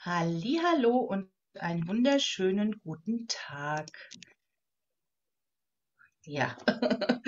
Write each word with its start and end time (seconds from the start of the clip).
Hallihallo 0.00 0.96
und 0.98 1.28
einen 1.54 1.88
wunderschönen 1.88 2.80
guten 2.84 3.26
Tag. 3.26 3.90
Ja, 6.24 6.56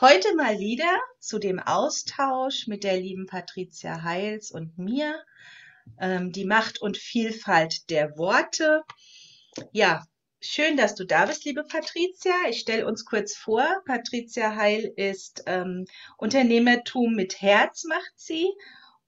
heute 0.00 0.34
mal 0.34 0.58
wieder 0.58 0.98
zu 1.20 1.38
dem 1.38 1.60
Austausch 1.60 2.66
mit 2.66 2.82
der 2.82 2.98
lieben 2.98 3.26
Patricia 3.26 4.02
Heils 4.02 4.50
und 4.50 4.78
mir. 4.78 5.22
Ähm, 6.00 6.32
die 6.32 6.44
Macht 6.44 6.82
und 6.82 6.96
Vielfalt 6.96 7.88
der 7.88 8.18
Worte. 8.18 8.82
Ja, 9.70 10.04
schön, 10.40 10.76
dass 10.76 10.96
du 10.96 11.04
da 11.04 11.26
bist, 11.26 11.44
liebe 11.44 11.62
Patricia. 11.62 12.34
Ich 12.48 12.58
stelle 12.58 12.84
uns 12.84 13.04
kurz 13.04 13.36
vor. 13.36 13.64
Patricia 13.86 14.56
Heil 14.56 14.92
ist 14.96 15.44
ähm, 15.46 15.84
Unternehmertum 16.16 17.14
mit 17.14 17.40
Herz, 17.40 17.84
macht 17.84 18.12
sie 18.16 18.52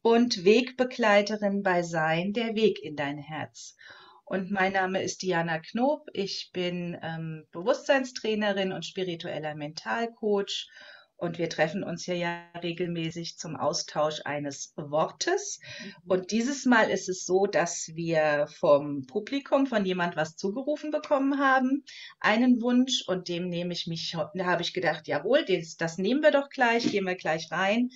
und 0.02 0.44
Wegbegleiterin 0.44 1.62
bei 1.62 1.82
Sein, 1.82 2.32
der 2.32 2.54
Weg 2.54 2.82
in 2.82 2.96
dein 2.96 3.18
Herz. 3.18 3.76
Und 4.24 4.50
mein 4.50 4.72
Name 4.72 5.02
ist 5.02 5.22
Diana 5.22 5.58
Knob. 5.58 6.06
Ich 6.12 6.50
bin 6.52 6.96
ähm, 7.02 7.46
Bewusstseinstrainerin 7.50 8.72
und 8.72 8.86
spiritueller 8.86 9.56
Mentalcoach. 9.56 10.68
Und 11.16 11.36
wir 11.36 11.50
treffen 11.50 11.84
uns 11.84 12.04
hier 12.04 12.16
ja 12.16 12.44
regelmäßig 12.62 13.36
zum 13.36 13.56
Austausch 13.56 14.22
eines 14.24 14.72
Wortes. 14.76 15.58
Mhm. 15.82 16.10
Und 16.12 16.30
dieses 16.30 16.64
Mal 16.64 16.90
ist 16.90 17.10
es 17.10 17.26
so, 17.26 17.46
dass 17.46 17.90
wir 17.94 18.46
vom 18.58 19.04
Publikum 19.06 19.66
von 19.66 19.84
jemand 19.84 20.16
was 20.16 20.36
zugerufen 20.36 20.92
bekommen 20.92 21.38
haben, 21.38 21.84
einen 22.20 22.62
Wunsch. 22.62 23.04
Und 23.06 23.28
dem 23.28 23.48
nehme 23.48 23.74
ich 23.74 23.86
mich, 23.86 24.16
da 24.34 24.46
habe 24.46 24.62
ich 24.62 24.72
gedacht, 24.72 25.08
jawohl, 25.08 25.44
das, 25.44 25.76
das 25.76 25.98
nehmen 25.98 26.22
wir 26.22 26.30
doch 26.30 26.48
gleich, 26.48 26.90
gehen 26.90 27.04
wir 27.04 27.16
gleich 27.16 27.50
rein 27.50 27.90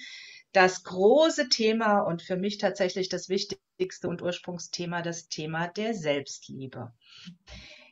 das 0.54 0.84
große 0.84 1.48
Thema 1.48 2.00
und 2.00 2.22
für 2.22 2.36
mich 2.36 2.58
tatsächlich 2.58 3.08
das 3.08 3.28
wichtigste 3.28 4.08
und 4.08 4.22
Ursprungsthema, 4.22 5.02
das 5.02 5.28
Thema 5.28 5.66
der 5.68 5.94
Selbstliebe. 5.94 6.92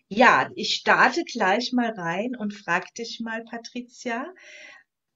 Ja, 0.09 0.51
ich 0.55 0.75
starte 0.75 1.25
gleich 1.25 1.73
mal 1.73 1.91
rein 1.91 2.37
und 2.37 2.55
frage 2.55 2.87
dich 2.97 3.21
mal, 3.21 3.45
Patricia, 3.45 4.33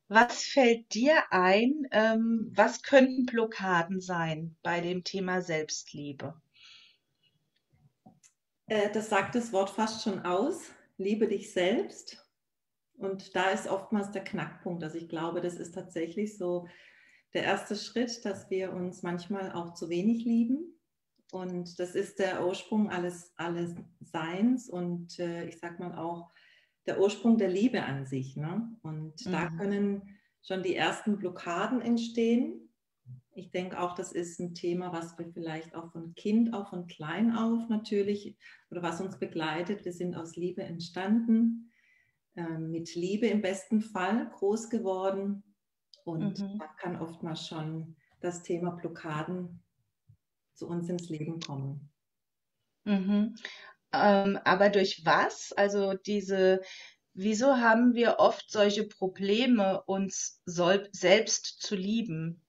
was 0.09 0.45
fällt 0.45 0.93
dir 0.95 1.23
ein, 1.31 1.87
ähm, 1.93 2.51
was 2.55 2.83
könnten 2.83 3.27
Blockaden 3.27 4.01
sein 4.01 4.57
bei 4.63 4.81
dem 4.81 5.05
Thema 5.05 5.41
Selbstliebe? 5.41 6.35
Äh, 8.67 8.91
das 8.93 9.09
sagt 9.09 9.37
das 9.37 9.53
Wort 9.53 9.71
fast 9.71 10.03
schon 10.03 10.25
aus. 10.25 10.73
Liebe 10.99 11.29
dich 11.29 11.53
selbst. 11.53 12.25
Und 12.97 13.37
da 13.37 13.51
ist 13.51 13.69
oftmals 13.69 14.11
der 14.11 14.25
Knackpunkt. 14.25 14.83
Also 14.83 14.99
ich 14.99 15.09
glaube, 15.09 15.41
das 15.41 15.55
ist 15.55 15.75
tatsächlich 15.75 16.37
so 16.39 16.67
der 17.37 17.45
erste 17.45 17.77
Schritt, 17.77 18.25
dass 18.25 18.49
wir 18.49 18.73
uns 18.73 19.03
manchmal 19.03 19.53
auch 19.53 19.75
zu 19.75 19.91
wenig 19.91 20.25
lieben. 20.25 20.75
Und 21.33 21.79
das 21.79 21.95
ist 21.95 22.19
der 22.19 22.47
Ursprung 22.47 22.89
alles, 22.89 23.33
alles 23.37 23.75
Seins 24.01 24.71
und 24.71 25.19
äh, 25.19 25.47
ich 25.47 25.59
sag 25.59 25.79
mal 25.79 25.99
auch 25.99 26.33
der 26.87 26.99
Ursprung 26.99 27.37
der 27.37 27.49
Liebe 27.49 27.83
an 27.83 28.07
sich. 28.07 28.37
Ne? 28.37 28.75
Und 28.81 29.27
mhm. 29.27 29.33
da 29.33 29.51
können 29.51 30.17
schon 30.43 30.63
die 30.63 30.77
ersten 30.77 31.19
Blockaden 31.19 31.83
entstehen. 31.83 32.71
Ich 33.35 33.51
denke 33.51 33.79
auch, 33.79 33.95
das 33.95 34.13
ist 34.13 34.41
ein 34.41 34.55
Thema, 34.55 34.95
was 34.95 35.19
wir 35.19 35.31
vielleicht 35.31 35.75
auch 35.75 35.93
von 35.93 36.15
Kind, 36.15 36.55
auch 36.55 36.71
von 36.71 36.87
klein 36.87 37.37
auf 37.37 37.69
natürlich, 37.69 38.39
oder 38.71 38.83
was 38.83 39.03
uns 39.03 39.19
begleitet. 39.19 39.85
Wir 39.85 39.93
sind 39.93 40.15
aus 40.15 40.37
Liebe 40.37 40.63
entstanden, 40.63 41.71
äh, 42.35 42.57
mit 42.57 42.95
Liebe 42.95 43.27
im 43.27 43.43
besten 43.43 43.83
Fall 43.83 44.31
groß 44.31 44.71
geworden. 44.71 45.43
Und 46.07 46.39
mhm. 46.39 46.59
da 46.61 46.67
kann 46.79 47.01
oftmals 47.01 47.49
schon 47.49 47.97
das 48.21 48.45
Thema 48.45 48.71
Blockaden 48.71 49.61
zu 50.55 50.69
uns 50.69 50.89
ins 50.89 51.09
Leben 51.09 51.41
kommen. 51.41 51.91
Mhm. 52.85 53.35
Ähm, 53.93 54.39
aber 54.45 54.71
durch 54.71 55.05
was? 55.05 55.53
Also 55.53 55.95
diese, 55.95 56.63
wieso 57.13 57.57
haben 57.57 57.95
wir 57.95 58.21
oft 58.21 58.53
solche 58.53 58.85
Probleme, 58.85 59.83
uns 59.83 60.41
soll, 60.47 60.89
selbst 60.93 61.61
zu 61.61 61.75
lieben? 61.75 62.41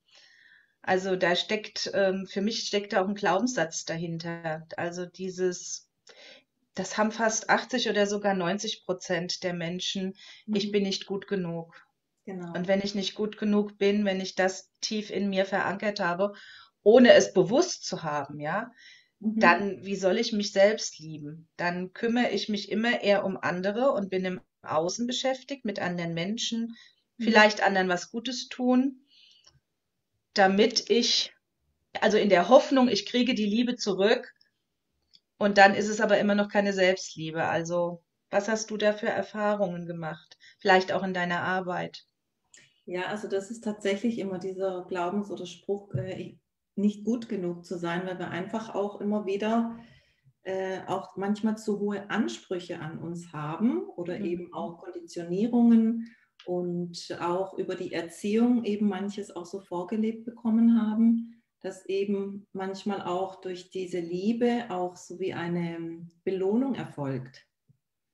Also 0.84 1.16
da 1.16 1.36
steckt, 1.36 1.90
ähm, 1.96 2.28
für 2.28 2.42
mich 2.42 2.68
steckt 2.68 2.94
da 2.94 3.02
auch 3.02 3.08
ein 3.08 3.16
Glaubenssatz 3.16 3.86
dahinter. 3.86 4.68
Also 4.78 5.08
dieses, 5.08 5.90
das 6.76 6.96
haben 6.96 7.12
fast 7.12 7.50
80 7.50 7.90
oder 7.90 8.06
sogar 8.06 8.36
90 8.36 8.86
Prozent 8.86 9.44
der 9.44 9.56
Menschen, 9.56 10.14
mhm. 10.46 10.56
ich 10.56 10.72
bin 10.72 10.84
nicht 10.84 11.08
gut 11.08 11.28
genug. 11.28 11.87
Genau. 12.28 12.52
Und 12.54 12.68
wenn 12.68 12.82
ich 12.82 12.94
nicht 12.94 13.16
gut 13.16 13.38
genug 13.38 13.78
bin, 13.78 14.04
wenn 14.04 14.20
ich 14.20 14.36
das 14.36 14.70
tief 14.82 15.12
in 15.12 15.30
mir 15.30 15.46
verankert 15.46 16.02
habe, 16.02 16.34
ohne 16.84 17.14
es 17.14 17.32
bewusst 17.32 17.86
zu 17.86 18.04
haben, 18.04 18.42
ja, 18.42 18.70
mhm. 19.20 19.40
dann 19.40 19.86
wie 19.86 19.96
soll 19.96 20.18
ich 20.18 20.34
mich 20.34 20.52
selbst 20.52 21.00
lieben? 21.00 21.48
Dann 21.56 21.94
kümmere 21.94 22.32
ich 22.32 22.50
mich 22.50 22.70
immer 22.70 23.02
eher 23.02 23.24
um 23.24 23.38
andere 23.38 23.94
und 23.94 24.10
bin 24.10 24.26
im 24.26 24.42
Außen 24.62 25.08
beschäftigt 25.08 25.64
mit 25.64 25.80
anderen 25.80 26.14
Menschen, 26.14 26.76
mhm. 27.16 27.24
vielleicht 27.24 27.64
anderen 27.64 27.88
was 27.88 28.12
Gutes 28.12 28.50
tun, 28.50 29.06
damit 30.34 30.90
ich, 30.90 31.34
also 32.02 32.18
in 32.18 32.28
der 32.28 32.50
Hoffnung, 32.50 32.90
ich 32.90 33.06
kriege 33.06 33.36
die 33.36 33.46
Liebe 33.46 33.78
zurück. 33.78 34.34
Und 35.38 35.58
dann 35.58 35.76
ist 35.76 35.88
es 35.88 36.02
aber 36.02 36.18
immer 36.18 36.36
noch 36.36 36.50
keine 36.50 36.74
Selbstliebe. 36.74 37.46
Also, 37.46 38.04
was 38.30 38.50
hast 38.50 38.70
du 38.70 38.76
da 38.76 38.92
für 38.92 39.08
Erfahrungen 39.08 39.86
gemacht? 39.86 40.38
Vielleicht 40.60 40.92
auch 40.92 41.04
in 41.04 41.14
deiner 41.14 41.40
Arbeit? 41.44 42.04
Ja, 42.88 43.08
also 43.08 43.28
das 43.28 43.52
ist 43.52 43.66
tatsächlich 43.66 44.18
immer 44.18 44.40
dieser 44.40 44.86
Glaubens- 44.88 45.30
oder 45.30 45.46
Spruch, 45.46 45.94
äh, 45.94 46.38
nicht 46.76 47.04
gut 47.04 47.28
genug 47.28 47.66
zu 47.66 47.78
sein, 47.78 48.08
weil 48.08 48.18
wir 48.18 48.30
einfach 48.30 48.74
auch 48.74 49.02
immer 49.02 49.26
wieder 49.26 49.78
äh, 50.44 50.80
auch 50.88 51.18
manchmal 51.18 51.58
zu 51.58 51.80
hohe 51.80 52.10
Ansprüche 52.10 52.80
an 52.80 53.00
uns 53.00 53.34
haben 53.34 53.90
oder 53.98 54.18
mhm. 54.18 54.26
eben 54.26 54.54
auch 54.54 54.78
Konditionierungen 54.78 56.08
und 56.46 57.18
auch 57.20 57.58
über 57.58 57.76
die 57.76 57.92
Erziehung 57.92 58.64
eben 58.64 58.88
manches 58.88 59.36
auch 59.36 59.46
so 59.46 59.60
vorgelebt 59.60 60.24
bekommen 60.24 60.82
haben, 60.82 61.44
dass 61.60 61.86
eben 61.88 62.48
manchmal 62.54 63.02
auch 63.02 63.42
durch 63.42 63.70
diese 63.70 64.00
Liebe 64.00 64.68
auch 64.70 64.96
so 64.96 65.20
wie 65.20 65.34
eine 65.34 66.08
Belohnung 66.24 66.76
erfolgt. 66.76 67.46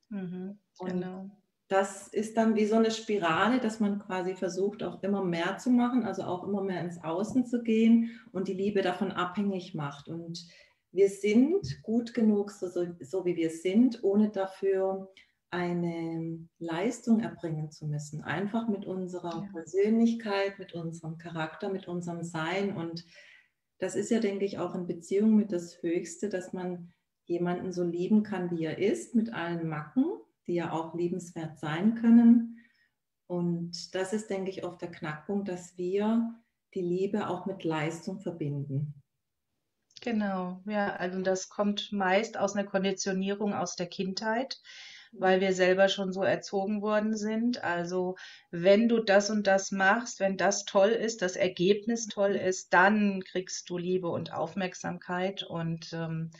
Mhm, 0.09 0.57
genau 0.79 1.42
das 1.73 2.07
ist 2.07 2.37
dann 2.37 2.55
wie 2.55 2.67
so 2.67 2.75
eine 2.75 2.91
Spirale, 2.91 3.59
dass 3.59 3.79
man 3.79 3.97
quasi 3.97 4.35
versucht, 4.35 4.83
auch 4.83 5.01
immer 5.01 5.23
mehr 5.23 5.57
zu 5.57 5.71
machen, 5.71 6.03
also 6.05 6.21
auch 6.21 6.43
immer 6.43 6.61
mehr 6.61 6.81
ins 6.81 7.03
Außen 7.03 7.47
zu 7.47 7.63
gehen 7.63 8.11
und 8.31 8.47
die 8.47 8.53
Liebe 8.53 8.83
davon 8.83 9.11
abhängig 9.11 9.73
macht. 9.73 10.07
Und 10.07 10.47
wir 10.91 11.09
sind 11.09 11.81
gut 11.81 12.13
genug, 12.13 12.51
so, 12.51 12.67
so, 12.67 12.85
so 13.01 13.25
wie 13.25 13.35
wir 13.35 13.49
sind, 13.49 14.03
ohne 14.03 14.29
dafür 14.29 15.11
eine 15.49 16.47
Leistung 16.59 17.21
erbringen 17.21 17.71
zu 17.71 17.87
müssen. 17.87 18.21
Einfach 18.21 18.67
mit 18.67 18.85
unserer 18.85 19.49
Persönlichkeit, 19.51 20.59
mit 20.59 20.73
unserem 20.75 21.17
Charakter, 21.17 21.69
mit 21.69 21.87
unserem 21.87 22.23
Sein. 22.23 22.77
Und 22.77 23.03
das 23.79 23.95
ist 23.95 24.11
ja, 24.11 24.19
denke 24.19 24.45
ich, 24.45 24.59
auch 24.59 24.75
in 24.75 24.85
Beziehung 24.85 25.35
mit 25.35 25.51
das 25.51 25.81
Höchste, 25.81 26.29
dass 26.29 26.53
man 26.53 26.93
jemanden 27.25 27.71
so 27.71 27.83
lieben 27.83 28.21
kann, 28.21 28.51
wie 28.51 28.63
er 28.63 28.77
ist, 28.77 29.15
mit 29.15 29.33
allen 29.33 29.67
Macken 29.67 30.05
die 30.47 30.55
ja 30.55 30.71
auch 30.71 30.93
liebenswert 30.93 31.59
sein 31.59 31.95
können. 31.95 32.59
Und 33.27 33.95
das 33.95 34.13
ist, 34.13 34.29
denke 34.29 34.51
ich, 34.51 34.63
oft 34.63 34.81
der 34.81 34.91
Knackpunkt, 34.91 35.47
dass 35.47 35.77
wir 35.77 36.35
die 36.73 36.81
Liebe 36.81 37.27
auch 37.27 37.45
mit 37.45 37.63
Leistung 37.63 38.19
verbinden. 38.19 38.93
Genau, 40.01 40.61
ja, 40.65 40.95
also 40.97 41.21
das 41.21 41.47
kommt 41.47 41.91
meist 41.93 42.37
aus 42.37 42.55
einer 42.55 42.67
Konditionierung 42.67 43.53
aus 43.53 43.77
der 43.77 43.87
Kindheit, 43.87 44.59
weil 45.13 45.39
wir 45.39 45.53
selber 45.53 45.87
schon 45.87 46.11
so 46.11 46.23
erzogen 46.23 46.81
worden 46.81 47.15
sind. 47.15 47.63
Also 47.63 48.17
wenn 48.51 48.89
du 48.89 48.99
das 48.99 49.29
und 49.29 49.47
das 49.47 49.71
machst, 49.71 50.19
wenn 50.19 50.35
das 50.35 50.65
toll 50.65 50.89
ist, 50.89 51.21
das 51.21 51.37
Ergebnis 51.37 52.07
toll 52.07 52.35
ist, 52.35 52.73
dann 52.73 53.23
kriegst 53.23 53.69
du 53.69 53.77
Liebe 53.77 54.09
und 54.09 54.33
Aufmerksamkeit 54.33 55.43
und 55.43 55.93
ähm, 55.93 56.31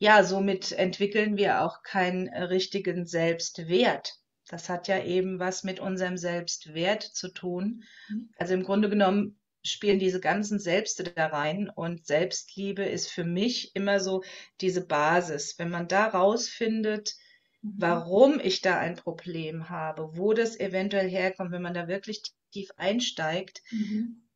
ja, 0.00 0.24
somit 0.24 0.72
entwickeln 0.72 1.36
wir 1.36 1.62
auch 1.62 1.82
keinen 1.82 2.26
äh, 2.26 2.44
richtigen 2.44 3.06
Selbstwert. 3.06 4.14
Das 4.48 4.70
hat 4.70 4.88
ja 4.88 5.04
eben 5.04 5.38
was 5.38 5.62
mit 5.62 5.78
unserem 5.78 6.16
Selbstwert 6.16 7.02
zu 7.02 7.28
tun. 7.28 7.84
Mhm. 8.08 8.30
Also 8.38 8.54
im 8.54 8.64
Grunde 8.64 8.88
genommen 8.88 9.38
spielen 9.62 9.98
diese 9.98 10.18
ganzen 10.18 10.58
Selbste 10.58 11.04
da 11.04 11.26
rein 11.26 11.68
und 11.68 12.06
Selbstliebe 12.06 12.82
ist 12.82 13.10
für 13.10 13.24
mich 13.24 13.76
immer 13.76 14.00
so 14.00 14.24
diese 14.62 14.86
Basis. 14.86 15.58
Wenn 15.58 15.68
man 15.68 15.86
da 15.86 16.06
rausfindet, 16.06 17.14
mhm. 17.60 17.74
warum 17.76 18.40
ich 18.40 18.62
da 18.62 18.78
ein 18.78 18.96
Problem 18.96 19.68
habe, 19.68 20.16
wo 20.16 20.32
das 20.32 20.58
eventuell 20.58 21.10
herkommt, 21.10 21.52
wenn 21.52 21.62
man 21.62 21.74
da 21.74 21.88
wirklich 21.88 22.22
tief 22.52 22.70
einsteigt, 22.78 23.60
mhm. 23.70 24.26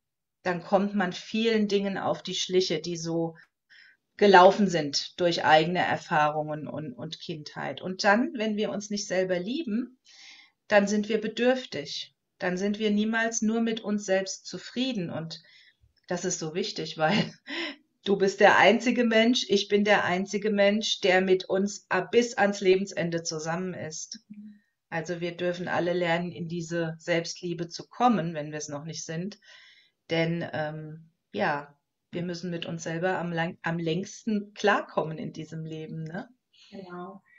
dann 0.43 0.61
kommt 0.61 0.93
man 0.93 1.11
vielen 1.11 1.67
Dingen 1.67 1.97
auf 1.97 2.21
die 2.21 2.35
Schliche, 2.35 2.81
die 2.81 2.97
so 2.97 3.35
gelaufen 4.17 4.67
sind 4.67 5.19
durch 5.19 5.43
eigene 5.43 5.79
Erfahrungen 5.79 6.67
und, 6.67 6.93
und 6.93 7.19
Kindheit. 7.19 7.81
Und 7.81 8.03
dann, 8.03 8.33
wenn 8.35 8.55
wir 8.55 8.71
uns 8.71 8.89
nicht 8.89 9.07
selber 9.07 9.39
lieben, 9.39 9.99
dann 10.67 10.87
sind 10.87 11.09
wir 11.09 11.19
bedürftig. 11.19 12.15
Dann 12.39 12.57
sind 12.57 12.79
wir 12.79 12.91
niemals 12.91 13.41
nur 13.41 13.61
mit 13.61 13.81
uns 13.81 14.05
selbst 14.05 14.45
zufrieden. 14.45 15.09
Und 15.09 15.41
das 16.07 16.25
ist 16.25 16.39
so 16.39 16.53
wichtig, 16.53 16.97
weil 16.97 17.33
Du 18.05 18.17
bist 18.17 18.39
der 18.39 18.59
einzige 18.59 19.03
Mensch, 19.03 19.47
ich 19.49 19.67
bin 19.67 19.83
der 19.83 20.05
einzige 20.05 20.51
Mensch, 20.51 21.01
der 21.01 21.21
mit 21.21 21.45
uns 21.45 21.87
bis 22.11 22.37
ans 22.37 22.61
Lebensende 22.61 23.23
zusammen 23.23 23.73
ist. 23.73 24.19
Also 24.89 25.21
wir 25.21 25.35
dürfen 25.35 25.67
alle 25.67 25.91
lernen, 25.91 26.31
in 26.31 26.47
diese 26.47 26.93
Selbstliebe 26.99 27.67
zu 27.67 27.87
kommen, 27.87 28.35
wenn 28.35 28.51
wir 28.51 28.59
es 28.59 28.69
noch 28.69 28.85
nicht 28.85 29.03
sind. 29.03 29.39
Denn 30.11 30.47
ähm, 30.53 31.09
ja, 31.33 31.74
wir 32.15 32.23
müssen 32.23 32.49
mit 32.49 32.65
uns 32.65 32.83
selber 32.83 33.19
am, 33.19 33.31
lang, 33.31 33.57
am 33.61 33.77
längsten 33.77 34.53
klarkommen 34.53 35.17
in 35.17 35.33
diesem 35.33 35.65
Leben. 35.65 36.03
Ne? 36.03 36.29
Genau. 36.71 37.21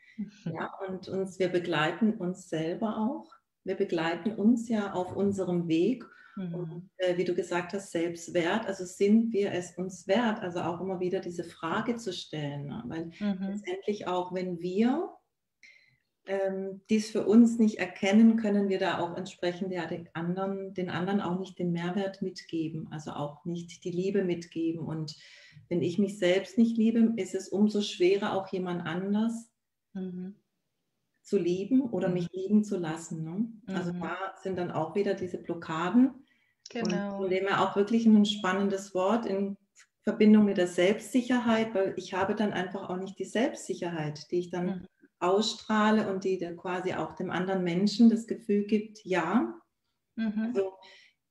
Ja, 0.46 0.73
und 0.88 1.08
uns, 1.08 1.38
wir 1.38 1.50
begleiten 1.50 2.14
uns 2.14 2.49
selber 2.49 2.96
auch. 2.96 3.34
Wir 3.64 3.75
begleiten 3.75 4.32
uns 4.32 4.67
ja 4.67 4.94
auf 4.94 5.14
unserem 5.14 5.69
Weg 5.69 6.06
Mhm. 6.37 6.55
Und 6.55 6.90
äh, 6.99 7.17
wie 7.17 7.25
du 7.25 7.34
gesagt 7.34 7.73
hast, 7.73 7.90
Selbstwert, 7.90 8.67
also 8.67 8.84
sind 8.84 9.32
wir 9.32 9.52
es 9.52 9.76
uns 9.76 10.06
wert, 10.06 10.40
also 10.40 10.61
auch 10.61 10.81
immer 10.81 11.00
wieder 11.00 11.20
diese 11.20 11.44
Frage 11.44 11.96
zu 11.96 12.12
stellen. 12.12 12.67
Ne? 12.67 12.84
Weil 12.87 13.06
mhm. 13.19 13.49
letztendlich 13.49 14.06
auch, 14.06 14.34
wenn 14.34 14.61
wir 14.61 15.08
ähm, 16.26 16.81
dies 16.90 17.11
für 17.11 17.26
uns 17.26 17.58
nicht 17.58 17.78
erkennen, 17.78 18.37
können 18.37 18.69
wir 18.69 18.78
da 18.78 18.99
auch 18.99 19.17
entsprechend 19.17 19.73
ja 19.73 19.87
den 19.87 20.08
anderen, 20.12 20.75
den 20.75 20.90
anderen 20.90 21.20
auch 21.20 21.38
nicht 21.38 21.58
den 21.58 21.73
Mehrwert 21.73 22.23
mitgeben, 22.23 22.88
also 22.90 23.12
auch 23.12 23.44
nicht 23.44 23.84
die 23.84 23.90
Liebe 23.90 24.25
mitgeben. 24.25 24.81
Und 24.81 25.17
wenn 25.69 25.82
ich 25.82 25.99
mich 25.99 26.19
selbst 26.19 26.58
nicht 26.58 26.76
liebe, 26.76 27.12
ist 27.17 27.34
es 27.34 27.49
umso 27.49 27.81
schwerer, 27.81 28.32
auch 28.32 28.49
jemand 28.49 28.87
anders 28.87 29.50
mhm. 29.94 30.34
zu 31.23 31.38
lieben 31.38 31.81
oder 31.81 32.08
mhm. 32.08 32.14
mich 32.14 32.32
lieben 32.32 32.64
zu 32.64 32.76
lassen. 32.76 33.25
Ne? 33.25 33.75
Also 33.75 33.93
mhm. 33.93 34.00
da 34.00 34.17
sind 34.43 34.58
dann 34.58 34.70
auch 34.70 34.94
wieder 34.94 35.14
diese 35.14 35.38
Blockaden, 35.38 36.26
Genau. 36.70 37.23
Und 37.23 37.31
dem 37.31 37.46
her 37.46 37.62
auch 37.62 37.76
wirklich 37.76 38.06
ein 38.06 38.25
spannendes 38.25 38.94
Wort 38.94 39.26
in 39.26 39.56
Verbindung 40.02 40.44
mit 40.44 40.56
der 40.56 40.69
Selbstsicherheit, 40.69 41.75
weil 41.75 41.94
ich 41.96 42.14
habe 42.14 42.34
dann 42.34 42.52
einfach 42.52 42.88
auch 42.88 42.96
nicht 42.96 43.19
die 43.19 43.25
Selbstsicherheit, 43.25 44.31
die 44.31 44.38
ich 44.38 44.50
dann 44.50 44.67
mhm. 44.67 44.87
Ausstrahle 45.19 46.11
und 46.11 46.25
die 46.25 46.39
dann 46.39 46.57
quasi 46.57 46.95
auch 46.95 47.15
dem 47.15 47.31
anderen 47.31 47.65
Menschen 47.65 48.11
das 48.11 48.27
Gefühl 48.27 48.67
gibt, 48.67 49.05
ja, 49.05 49.55
mhm. 50.17 50.53
also, 50.55 50.73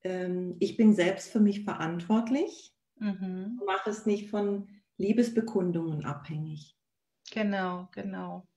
ähm, 0.03 0.55
ich 0.59 0.77
bin 0.77 0.93
selbst 0.93 1.31
für 1.31 1.39
mich 1.39 1.63
verantwortlich 1.63 2.75
mhm. 2.97 3.59
mache 3.65 3.89
es 3.89 4.05
nicht 4.05 4.29
von 4.29 4.67
Liebesbekundungen 4.97 6.05
abhängig. 6.05 6.75
Genau, 7.31 7.89
genau. 7.91 8.47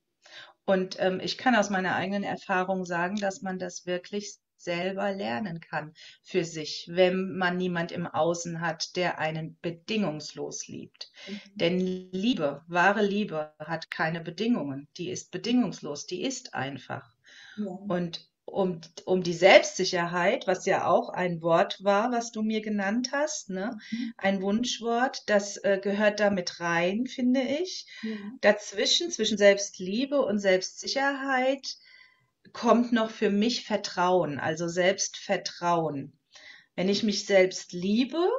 Und 0.65 0.97
ähm, 0.99 1.19
ich 1.19 1.37
kann 1.37 1.55
aus 1.55 1.69
meiner 1.69 1.95
eigenen 1.95 2.23
Erfahrung 2.23 2.85
sagen, 2.85 3.15
dass 3.17 3.41
man 3.41 3.57
das 3.57 3.85
wirklich 3.85 4.37
selber 4.59 5.11
lernen 5.13 5.59
kann 5.59 5.93
für 6.21 6.43
sich, 6.43 6.89
wenn 6.91 7.37
man 7.37 7.57
niemand 7.57 7.91
im 7.91 8.05
Außen 8.05 8.61
hat, 8.61 8.95
der 8.95 9.19
einen 9.19 9.57
bedingungslos 9.61 10.67
liebt. 10.67 11.11
Mhm. 11.27 11.39
Denn 11.55 11.79
Liebe, 12.11 12.63
wahre 12.67 13.05
Liebe 13.05 13.53
hat 13.59 13.89
keine 13.89 14.21
Bedingungen. 14.21 14.87
Die 14.97 15.09
ist 15.09 15.31
bedingungslos, 15.31 16.05
die 16.05 16.23
ist 16.23 16.53
einfach. 16.53 17.15
Ja. 17.57 17.65
Und 17.65 18.29
um, 18.51 18.81
um 19.05 19.23
die 19.23 19.33
Selbstsicherheit, 19.33 20.47
was 20.47 20.65
ja 20.65 20.87
auch 20.87 21.09
ein 21.09 21.41
Wort 21.41 21.83
war, 21.83 22.11
was 22.11 22.31
du 22.31 22.41
mir 22.41 22.61
genannt 22.61 23.09
hast, 23.11 23.49
ne? 23.49 23.77
Mhm. 23.91 24.13
ein 24.17 24.41
Wunschwort, 24.41 25.23
das 25.27 25.57
äh, 25.57 25.79
gehört 25.81 26.19
damit 26.19 26.59
rein, 26.59 27.05
finde 27.05 27.41
ich. 27.41 27.85
Ja. 28.01 28.15
Dazwischen, 28.41 29.11
zwischen 29.11 29.37
Selbstliebe 29.37 30.21
und 30.21 30.39
Selbstsicherheit, 30.39 31.77
kommt 32.53 32.91
noch 32.91 33.11
für 33.11 33.29
mich 33.29 33.65
Vertrauen, 33.65 34.39
also 34.39 34.67
Selbstvertrauen. 34.67 36.17
Wenn 36.75 36.89
ich 36.89 37.03
mich 37.03 37.25
selbst 37.25 37.73
liebe, 37.73 38.29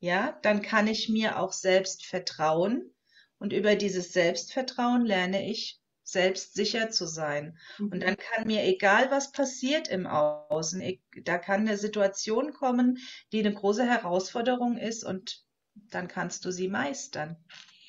ja, 0.00 0.38
dann 0.42 0.62
kann 0.62 0.86
ich 0.86 1.08
mir 1.08 1.38
auch 1.38 1.52
selbst 1.52 2.04
vertrauen 2.04 2.94
und 3.38 3.52
über 3.52 3.76
dieses 3.76 4.12
Selbstvertrauen 4.12 5.04
lerne 5.04 5.48
ich 5.48 5.80
selbstsicher 6.02 6.90
zu 6.90 7.06
sein. 7.06 7.58
Und 7.78 8.02
dann 8.02 8.16
kann 8.16 8.46
mir 8.46 8.62
egal 8.64 9.10
was 9.10 9.32
passiert 9.32 9.88
im 9.88 10.06
Außen, 10.06 10.82
da 11.24 11.36
kann 11.38 11.62
eine 11.62 11.76
Situation 11.76 12.52
kommen, 12.52 12.98
die 13.32 13.40
eine 13.40 13.52
große 13.52 13.84
Herausforderung 13.84 14.78
ist 14.78 15.04
und 15.04 15.44
dann 15.74 16.08
kannst 16.08 16.44
du 16.44 16.52
sie 16.52 16.68
meistern. 16.68 17.36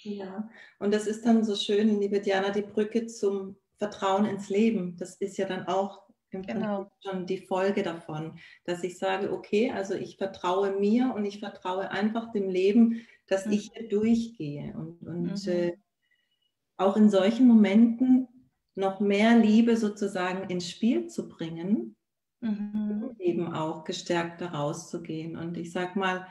Ja, 0.02 0.50
und 0.80 0.94
das 0.94 1.06
ist 1.06 1.26
dann 1.26 1.44
so 1.44 1.56
schön, 1.56 2.00
liebe 2.00 2.20
Diana, 2.20 2.50
die 2.50 2.62
Brücke 2.62 3.08
zum 3.08 3.58
Vertrauen 3.78 4.26
ins 4.26 4.50
Leben. 4.50 4.98
Das 4.98 5.16
ist 5.16 5.38
ja 5.38 5.48
dann 5.48 5.68
auch 5.68 6.08
im 6.32 6.42
genau. 6.42 6.92
schon 7.04 7.26
die 7.26 7.38
Folge 7.38 7.84
davon, 7.84 8.38
dass 8.66 8.84
ich 8.84 8.98
sage, 8.98 9.32
okay, 9.32 9.72
also 9.72 9.94
ich 9.94 10.18
vertraue 10.18 10.78
mir 10.78 11.14
und 11.16 11.26
ich 11.26 11.40
vertraue 11.40 11.90
einfach 11.92 12.32
dem 12.32 12.50
Leben, 12.50 13.06
dass 13.28 13.46
mhm. 13.46 13.54
ich 13.54 13.72
hier 13.74 13.88
durchgehe. 13.88 14.74
Und, 14.76 15.02
und 15.08 15.46
mhm. 15.46 15.52
äh, 15.52 15.78
auch 16.78 16.98
in 16.98 17.10
solchen 17.10 17.48
Momenten 17.48 18.28
noch 18.76 19.00
mehr 19.00 19.38
Liebe 19.38 19.78
sozusagen 19.78 20.50
ins 20.50 20.70
Spiel 20.70 21.08
zu 21.08 21.28
bringen, 21.28 21.96
mhm. 22.42 23.16
eben 23.20 23.54
auch 23.54 23.84
gestärkt 23.84 24.42
daraus 24.42 24.90
zu 24.90 25.02
gehen. 25.02 25.36
Und 25.38 25.58
ich 25.58 25.72
sage 25.72 25.98
mal, 25.98 26.28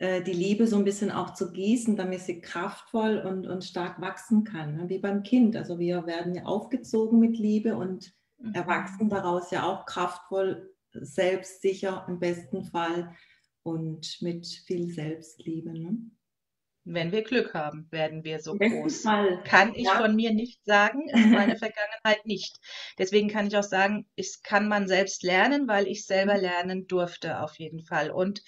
die 0.00 0.32
Liebe 0.32 0.66
so 0.66 0.76
ein 0.76 0.84
bisschen 0.84 1.10
auch 1.10 1.34
zu 1.34 1.52
gießen, 1.52 1.94
damit 1.94 2.20
sie 2.20 2.40
kraftvoll 2.40 3.18
und, 3.18 3.46
und 3.46 3.64
stark 3.64 4.00
wachsen 4.00 4.44
kann, 4.44 4.76
ne? 4.76 4.88
wie 4.88 4.98
beim 4.98 5.22
Kind. 5.22 5.56
Also 5.56 5.78
wir 5.78 6.06
werden 6.06 6.34
ja 6.34 6.44
aufgezogen 6.44 7.18
mit 7.18 7.36
Liebe 7.36 7.76
und 7.76 8.14
mhm. 8.38 8.54
erwachsen 8.54 9.10
daraus 9.10 9.50
ja 9.50 9.64
auch 9.64 9.84
kraftvoll, 9.84 10.74
selbstsicher 10.92 12.06
im 12.08 12.18
besten 12.18 12.64
Fall 12.64 13.14
und 13.62 14.16
mit 14.22 14.46
viel 14.46 14.90
Selbstliebe. 14.90 15.78
Ne? 15.78 15.98
Wenn 16.84 17.12
wir 17.12 17.22
Glück 17.22 17.52
haben, 17.52 17.86
werden 17.90 18.24
wir 18.24 18.40
so 18.40 18.56
groß. 18.56 19.02
Fall. 19.02 19.42
Kann 19.44 19.74
ich 19.74 19.84
ja. 19.84 20.00
von 20.00 20.16
mir 20.16 20.32
nicht 20.32 20.64
sagen, 20.64 21.08
in 21.10 21.30
meiner 21.30 21.56
Vergangenheit 21.56 22.24
nicht. 22.24 22.58
Deswegen 22.98 23.28
kann 23.28 23.48
ich 23.48 23.56
auch 23.56 23.62
sagen, 23.62 24.06
es 24.16 24.42
kann 24.42 24.66
man 24.66 24.88
selbst 24.88 25.22
lernen, 25.22 25.68
weil 25.68 25.86
ich 25.86 26.06
selber 26.06 26.36
mhm. 26.36 26.40
lernen 26.40 26.86
durfte 26.86 27.40
auf 27.42 27.58
jeden 27.58 27.82
Fall. 27.84 28.10
Und 28.10 28.42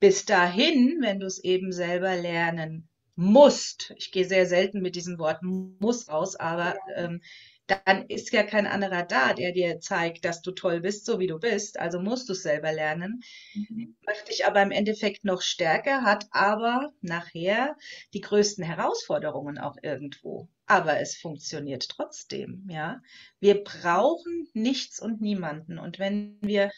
bis 0.00 0.24
dahin, 0.24 0.98
wenn 1.02 1.20
du 1.20 1.26
es 1.26 1.42
eben 1.42 1.72
selber 1.72 2.16
lernen 2.16 2.88
musst, 3.16 3.92
ich 3.96 4.12
gehe 4.12 4.24
sehr 4.26 4.46
selten 4.46 4.80
mit 4.80 4.94
diesem 4.94 5.18
Wort 5.18 5.42
muss 5.42 6.08
raus, 6.08 6.36
aber 6.36 6.76
ähm, 6.94 7.20
dann 7.66 8.06
ist 8.08 8.32
ja 8.32 8.44
kein 8.44 8.66
anderer 8.66 9.02
da, 9.02 9.34
der 9.34 9.52
dir 9.52 9.78
zeigt, 9.80 10.24
dass 10.24 10.40
du 10.40 10.52
toll 10.52 10.80
bist, 10.80 11.04
so 11.04 11.18
wie 11.18 11.26
du 11.26 11.38
bist. 11.38 11.78
Also 11.78 12.00
musst 12.00 12.28
du 12.28 12.32
es 12.32 12.42
selber 12.42 12.72
lernen. 12.72 13.20
Mhm. 13.54 13.94
Macht 14.06 14.28
dich 14.28 14.46
aber 14.46 14.62
im 14.62 14.70
Endeffekt 14.70 15.24
noch 15.24 15.42
stärker, 15.42 16.02
hat 16.02 16.26
aber 16.30 16.92
nachher 17.02 17.76
die 18.14 18.22
größten 18.22 18.64
Herausforderungen 18.64 19.58
auch 19.58 19.76
irgendwo. 19.82 20.48
Aber 20.66 20.98
es 21.00 21.16
funktioniert 21.16 21.88
trotzdem, 21.90 22.66
ja. 22.70 23.02
Wir 23.38 23.62
brauchen 23.62 24.48
nichts 24.54 24.98
und 25.00 25.20
niemanden. 25.20 25.78
Und 25.78 25.98
wenn 25.98 26.38
wir 26.40 26.70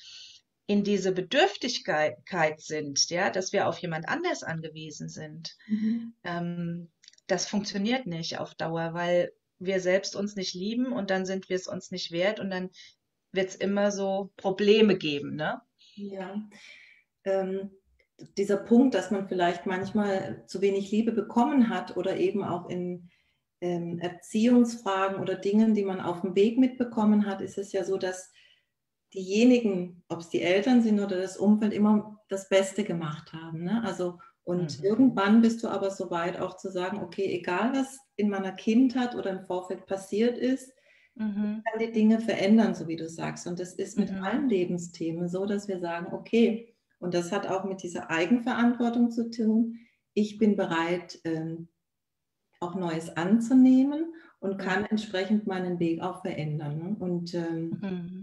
in 0.70 0.84
diese 0.84 1.10
Bedürftigkeit 1.10 2.60
sind, 2.60 3.10
ja, 3.10 3.30
dass 3.30 3.52
wir 3.52 3.66
auf 3.66 3.78
jemand 3.78 4.08
anders 4.08 4.44
angewiesen 4.44 5.08
sind, 5.08 5.56
mhm. 5.66 6.14
ähm, 6.22 6.92
das 7.26 7.46
funktioniert 7.46 8.06
nicht 8.06 8.38
auf 8.38 8.54
Dauer, 8.54 8.94
weil 8.94 9.32
wir 9.58 9.80
selbst 9.80 10.14
uns 10.14 10.36
nicht 10.36 10.54
lieben 10.54 10.92
und 10.92 11.10
dann 11.10 11.26
sind 11.26 11.48
wir 11.48 11.56
es 11.56 11.66
uns 11.66 11.90
nicht 11.90 12.12
wert 12.12 12.38
und 12.38 12.50
dann 12.50 12.70
wird 13.32 13.48
es 13.48 13.56
immer 13.56 13.90
so 13.90 14.30
Probleme 14.36 14.96
geben, 14.96 15.34
ne? 15.34 15.60
Ja. 15.96 16.40
Ähm, 17.24 17.72
dieser 18.38 18.58
Punkt, 18.58 18.94
dass 18.94 19.10
man 19.10 19.26
vielleicht 19.26 19.66
manchmal 19.66 20.44
zu 20.46 20.60
wenig 20.60 20.92
Liebe 20.92 21.10
bekommen 21.10 21.68
hat 21.68 21.96
oder 21.96 22.16
eben 22.16 22.44
auch 22.44 22.68
in 22.68 23.10
ähm, 23.60 23.98
Erziehungsfragen 23.98 25.20
oder 25.20 25.34
Dingen, 25.34 25.74
die 25.74 25.84
man 25.84 26.00
auf 26.00 26.20
dem 26.20 26.36
Weg 26.36 26.58
mitbekommen 26.58 27.26
hat, 27.26 27.40
ist 27.40 27.58
es 27.58 27.72
ja 27.72 27.82
so, 27.82 27.96
dass 27.96 28.30
diejenigen, 29.14 30.02
ob 30.08 30.20
es 30.20 30.28
die 30.28 30.42
Eltern 30.42 30.82
sind 30.82 31.00
oder 31.00 31.20
das 31.20 31.36
Umfeld, 31.36 31.72
immer 31.72 32.20
das 32.28 32.48
Beste 32.48 32.84
gemacht 32.84 33.32
haben. 33.32 33.64
Ne? 33.64 33.82
Also, 33.84 34.18
und 34.44 34.78
mhm. 34.78 34.84
irgendwann 34.84 35.42
bist 35.42 35.62
du 35.62 35.68
aber 35.68 35.90
so 35.90 36.10
weit 36.10 36.40
auch 36.40 36.56
zu 36.56 36.70
sagen, 36.70 37.00
okay, 37.02 37.26
egal 37.26 37.72
was 37.74 37.98
in 38.16 38.30
meiner 38.30 38.52
Kindheit 38.52 39.14
oder 39.14 39.30
im 39.30 39.46
Vorfeld 39.46 39.86
passiert 39.86 40.38
ist, 40.38 40.72
mhm. 41.16 41.62
kann 41.64 41.80
die 41.80 41.92
Dinge 41.92 42.20
verändern, 42.20 42.74
so 42.74 42.86
wie 42.88 42.96
du 42.96 43.08
sagst. 43.08 43.46
Und 43.46 43.58
das 43.58 43.74
ist 43.74 43.98
mit 43.98 44.12
mhm. 44.12 44.22
allen 44.22 44.48
Lebensthemen 44.48 45.28
so, 45.28 45.44
dass 45.44 45.68
wir 45.68 45.80
sagen, 45.80 46.12
okay, 46.12 46.74
und 46.98 47.14
das 47.14 47.32
hat 47.32 47.46
auch 47.48 47.64
mit 47.64 47.82
dieser 47.82 48.10
Eigenverantwortung 48.10 49.10
zu 49.10 49.30
tun. 49.30 49.78
Ich 50.14 50.38
bin 50.38 50.56
bereit, 50.56 51.18
ähm, 51.24 51.68
auch 52.60 52.74
Neues 52.74 53.16
anzunehmen 53.16 54.12
und 54.38 54.58
kann 54.58 54.84
entsprechend 54.84 55.46
meinen 55.46 55.78
Weg 55.78 56.02
auch 56.02 56.20
verändern. 56.20 56.78
Ne? 56.78 56.96
Und 56.98 57.34
ähm, 57.34 57.78
mhm 57.80 58.19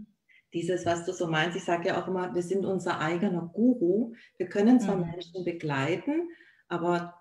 dieses, 0.58 0.88
was 0.88 1.06
du 1.06 1.14
so 1.14 1.28
meinst, 1.28 1.56
ich 1.56 1.64
sage 1.64 1.90
ja 1.90 2.02
auch 2.02 2.08
immer, 2.08 2.34
wir 2.34 2.42
sind 2.42 2.66
unser 2.66 3.00
eigener 3.00 3.48
Guru. 3.54 4.14
Wir 4.38 4.50
können 4.50 4.80
zwar 4.80 4.96
mhm. 4.96 5.12
Menschen 5.12 5.46
begleiten, 5.46 6.30
aber 6.68 7.14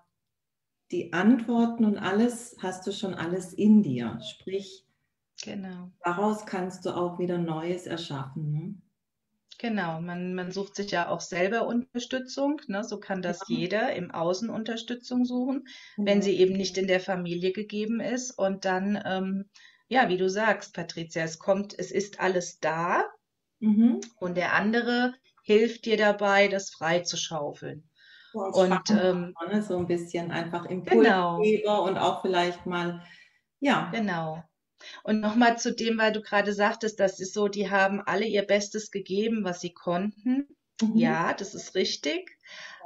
die 0.91 1.13
Antworten 1.13 1.85
und 1.85 1.99
alles 1.99 2.55
hast 2.59 2.87
du 2.87 2.91
schon 2.91 3.13
alles 3.13 3.53
in 3.53 3.83
dir. 3.83 4.19
Sprich, 4.21 4.87
genau. 5.43 5.91
daraus 6.03 6.47
kannst 6.47 6.85
du 6.85 6.91
auch 6.91 7.19
wieder 7.19 7.37
Neues 7.37 7.85
erschaffen. 7.85 8.51
Ne? 8.51 8.75
Genau, 9.59 10.01
man, 10.01 10.33
man 10.33 10.51
sucht 10.51 10.75
sich 10.75 10.89
ja 10.91 11.09
auch 11.09 11.21
selber 11.21 11.67
Unterstützung, 11.67 12.59
ne? 12.67 12.83
So 12.83 12.99
kann 12.99 13.21
das 13.21 13.41
Ja, 13.47 13.57
jeder 13.57 13.95
im 13.95 14.09
Außen 14.09 14.49
Unterstützung 14.49 15.25
suchen, 15.25 15.67
wenn 15.95 16.21
genau. 16.21 16.25
sie 16.25 16.39
eben 16.39 16.53
nicht 16.53 16.77
in 16.77 16.87
der 16.87 16.99
Familie 16.99 17.51
gegeben 17.51 17.99
ist. 17.99 18.31
Und 18.31 18.65
dann, 18.65 18.99
ähm, 19.05 19.45
ja, 19.89 20.09
wie 20.09 20.17
du 20.17 20.27
sagst, 20.27 20.73
Patricia, 20.73 21.23
es 21.23 21.37
kommt, 21.37 21.77
es 21.77 21.91
ist 21.91 22.19
alles 22.19 22.59
da 22.59 23.03
Mhm. 23.59 24.01
und 24.19 24.37
der 24.37 24.53
andere 24.53 25.13
hilft 25.43 25.85
dir 25.85 25.97
dabei, 25.97 26.47
das 26.47 26.69
freizuschaufeln. 26.69 27.89
So 28.33 28.39
Und 28.39 28.89
ähm, 28.91 29.33
ne? 29.49 29.61
So 29.61 29.77
ein 29.77 29.87
bisschen 29.87 30.31
einfach 30.31 30.67
genau, 30.67 31.37
Impulsgeber 31.37 31.83
und 31.83 31.97
auch 31.97 32.21
vielleicht 32.21 32.65
mal, 32.65 33.03
ja. 33.59 33.89
genau. 33.91 34.43
Und 35.03 35.21
nochmal 35.21 35.57
zu 35.57 35.73
dem, 35.73 35.97
weil 35.97 36.11
du 36.11 36.21
gerade 36.21 36.53
sagtest, 36.53 36.99
das 36.99 37.19
ist 37.19 37.33
so, 37.33 37.47
die 37.47 37.69
haben 37.69 38.01
alle 38.01 38.25
ihr 38.25 38.43
Bestes 38.43 38.91
gegeben, 38.91 39.43
was 39.43 39.61
sie 39.61 39.73
konnten. 39.73 40.47
Mhm. 40.81 40.97
Ja, 40.99 41.33
das 41.33 41.53
ist 41.55 41.75
richtig. 41.75 42.37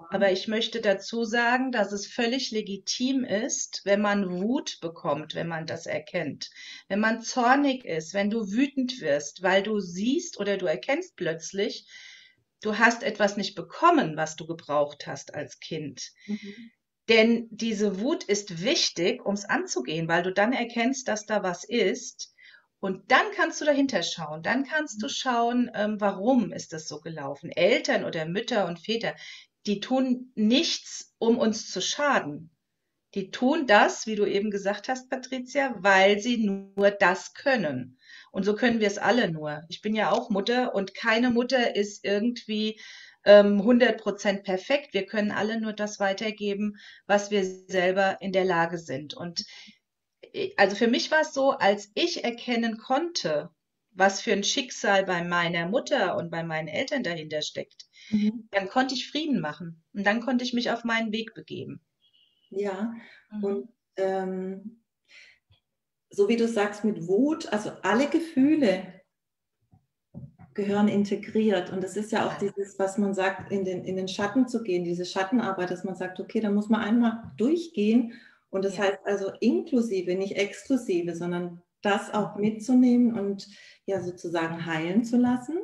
Aber 0.10 0.32
ich 0.32 0.48
möchte 0.48 0.82
dazu 0.82 1.24
sagen, 1.24 1.72
dass 1.72 1.92
es 1.94 2.08
völlig 2.08 2.52
legitim 2.52 3.24
ist, 3.24 3.82
wenn 3.86 4.02
man 4.02 4.30
Wut 4.42 4.80
bekommt, 4.82 5.36
wenn 5.36 5.48
man 5.48 5.66
das 5.66 5.86
erkennt. 5.86 6.50
Wenn 6.90 7.00
man 7.00 7.22
zornig 7.22 7.86
ist, 7.86 8.14
wenn 8.14 8.30
du 8.30 8.52
wütend 8.52 9.00
wirst, 9.02 9.42
weil 9.42 9.64
du 9.64 9.80
siehst 9.80 10.40
oder 10.40 10.58
du 10.58 10.66
erkennst 10.66 11.16
plötzlich, 11.16 11.88
du 12.62 12.78
hast 12.78 13.04
etwas 13.04 13.38
nicht 13.38 13.56
bekommen, 13.56 14.18
was 14.18 14.36
du 14.36 14.46
gebraucht 14.46 15.08
hast 15.08 15.34
als 15.34 15.60
Kind. 15.60 16.12
Mhm. 16.28 16.72
Denn 17.10 17.48
diese 17.52 18.00
Wut 18.00 18.24
ist 18.24 18.64
wichtig, 18.64 19.26
um 19.26 19.34
es 19.34 19.46
anzugehen, 19.46 20.08
weil 20.08 20.24
du 20.24 20.34
dann 20.34 20.54
erkennst, 20.54 21.08
dass 21.08 21.26
da 21.26 21.44
was 21.44 21.64
ist. 21.64 22.34
Und 22.82 23.12
dann 23.12 23.32
kannst 23.36 23.62
du 23.62 23.66
dahinter 23.66 24.02
schauen. 24.02 24.42
Dann 24.42 24.66
kannst 24.66 25.02
du 25.04 25.08
schauen, 25.08 25.70
ähm, 25.76 26.02
warum 26.02 26.52
ist 26.52 26.74
das 26.74 26.88
so 26.88 27.00
gelaufen. 27.00 27.52
Eltern 27.52 28.04
oder 28.04 28.26
Mütter 28.26 28.68
und 28.68 28.80
Väter, 28.80 29.16
die 29.68 29.80
tun 29.80 30.32
nichts, 30.34 31.14
um 31.20 31.38
uns 31.38 31.70
zu 31.72 31.80
schaden. 31.80 32.50
Die 33.14 33.30
tun 33.30 33.68
das, 33.68 34.08
wie 34.08 34.16
du 34.16 34.26
eben 34.26 34.50
gesagt 34.50 34.90
hast, 34.90 35.10
Patricia, 35.10 35.76
weil 35.78 36.20
sie 36.20 36.38
nur 36.38 36.90
das 36.92 37.36
können. 37.36 38.00
Und 38.32 38.46
so 38.46 38.56
können 38.56 38.80
wir 38.80 38.88
es 38.88 38.98
alle 38.98 39.30
nur. 39.30 39.62
Ich 39.70 39.82
bin 39.82 39.96
ja 39.96 40.12
auch 40.12 40.32
Mutter 40.32 40.74
und 40.74 40.96
keine 40.96 41.30
Mutter 41.30 41.76
ist 41.76 42.04
irgendwie 42.04 42.80
ähm, 43.26 43.62
100% 43.62 44.42
perfekt. 44.42 44.96
Wir 44.96 45.06
können 45.06 45.32
alle 45.32 45.62
nur 45.62 45.74
das 45.74 46.00
weitergeben, 46.00 46.78
was 47.06 47.30
wir 47.30 47.46
selber 47.46 48.18
in 48.22 48.32
der 48.32 48.46
Lage 48.46 48.80
sind. 48.80 49.14
Und 49.14 49.46
also 50.58 50.76
für 50.76 50.88
mich 50.88 51.12
war 51.12 51.22
es 51.22 51.34
so, 51.34 51.52
als 51.52 51.92
ich 51.96 52.24
erkennen 52.24 52.78
konnte, 52.78 53.50
was 53.92 54.22
für 54.22 54.32
ein 54.34 54.44
Schicksal 54.44 55.06
bei 55.06 55.24
meiner 55.24 55.68
Mutter 55.68 56.16
und 56.18 56.30
bei 56.32 56.44
meinen 56.44 56.68
Eltern 56.68 57.04
dahinter 57.04 57.42
steckt, 57.42 57.86
Mhm. 58.10 58.48
dann 58.52 58.68
konnte 58.70 58.94
ich 58.96 59.10
Frieden 59.10 59.40
machen 59.40 59.84
und 59.94 60.06
dann 60.06 60.22
konnte 60.22 60.44
ich 60.44 60.54
mich 60.54 60.72
auf 60.72 60.84
meinen 60.84 61.12
Weg 61.12 61.34
begeben. 61.34 61.82
Ja, 62.50 62.94
Mhm. 63.32 63.44
und 63.44 63.70
ähm, 63.98 64.82
so 66.10 66.28
wie 66.28 66.36
du 66.36 66.48
sagst 66.48 66.84
mit 66.84 67.08
Wut, 67.08 67.52
also 67.52 67.72
alle 67.84 68.08
Gefühle 68.10 69.02
gehören 70.54 70.88
integriert. 70.88 71.72
Und 71.72 71.82
das 71.84 71.96
ist 71.96 72.12
ja 72.12 72.28
auch 72.28 72.38
dieses, 72.38 72.78
was 72.78 72.98
man 72.98 73.14
sagt, 73.14 73.52
in 73.52 73.64
den, 73.64 73.86
in 73.86 73.96
den 73.96 74.08
Schatten 74.08 74.48
zu 74.48 74.64
gehen, 74.64 74.84
diese 74.84 75.06
Schattenarbeit, 75.06 75.72
dass 75.72 75.84
man 75.84 75.96
sagt, 75.96 76.20
okay, 76.20 76.42
da 76.42 76.52
muss 76.52 76.70
man 76.70 76.82
einmal 76.82 77.32
durchgehen. 77.38 78.14
Und 78.52 78.64
das 78.64 78.78
ja, 78.78 78.84
heißt 78.84 79.00
also 79.06 79.32
inklusive, 79.40 80.14
nicht 80.14 80.36
exklusive, 80.36 81.16
sondern 81.16 81.64
das 81.82 82.14
auch 82.14 82.36
mitzunehmen 82.36 83.18
und 83.18 83.48
ja 83.86 84.02
sozusagen 84.02 84.66
heilen 84.68 85.04
zu 85.04 85.18
lassen 85.18 85.58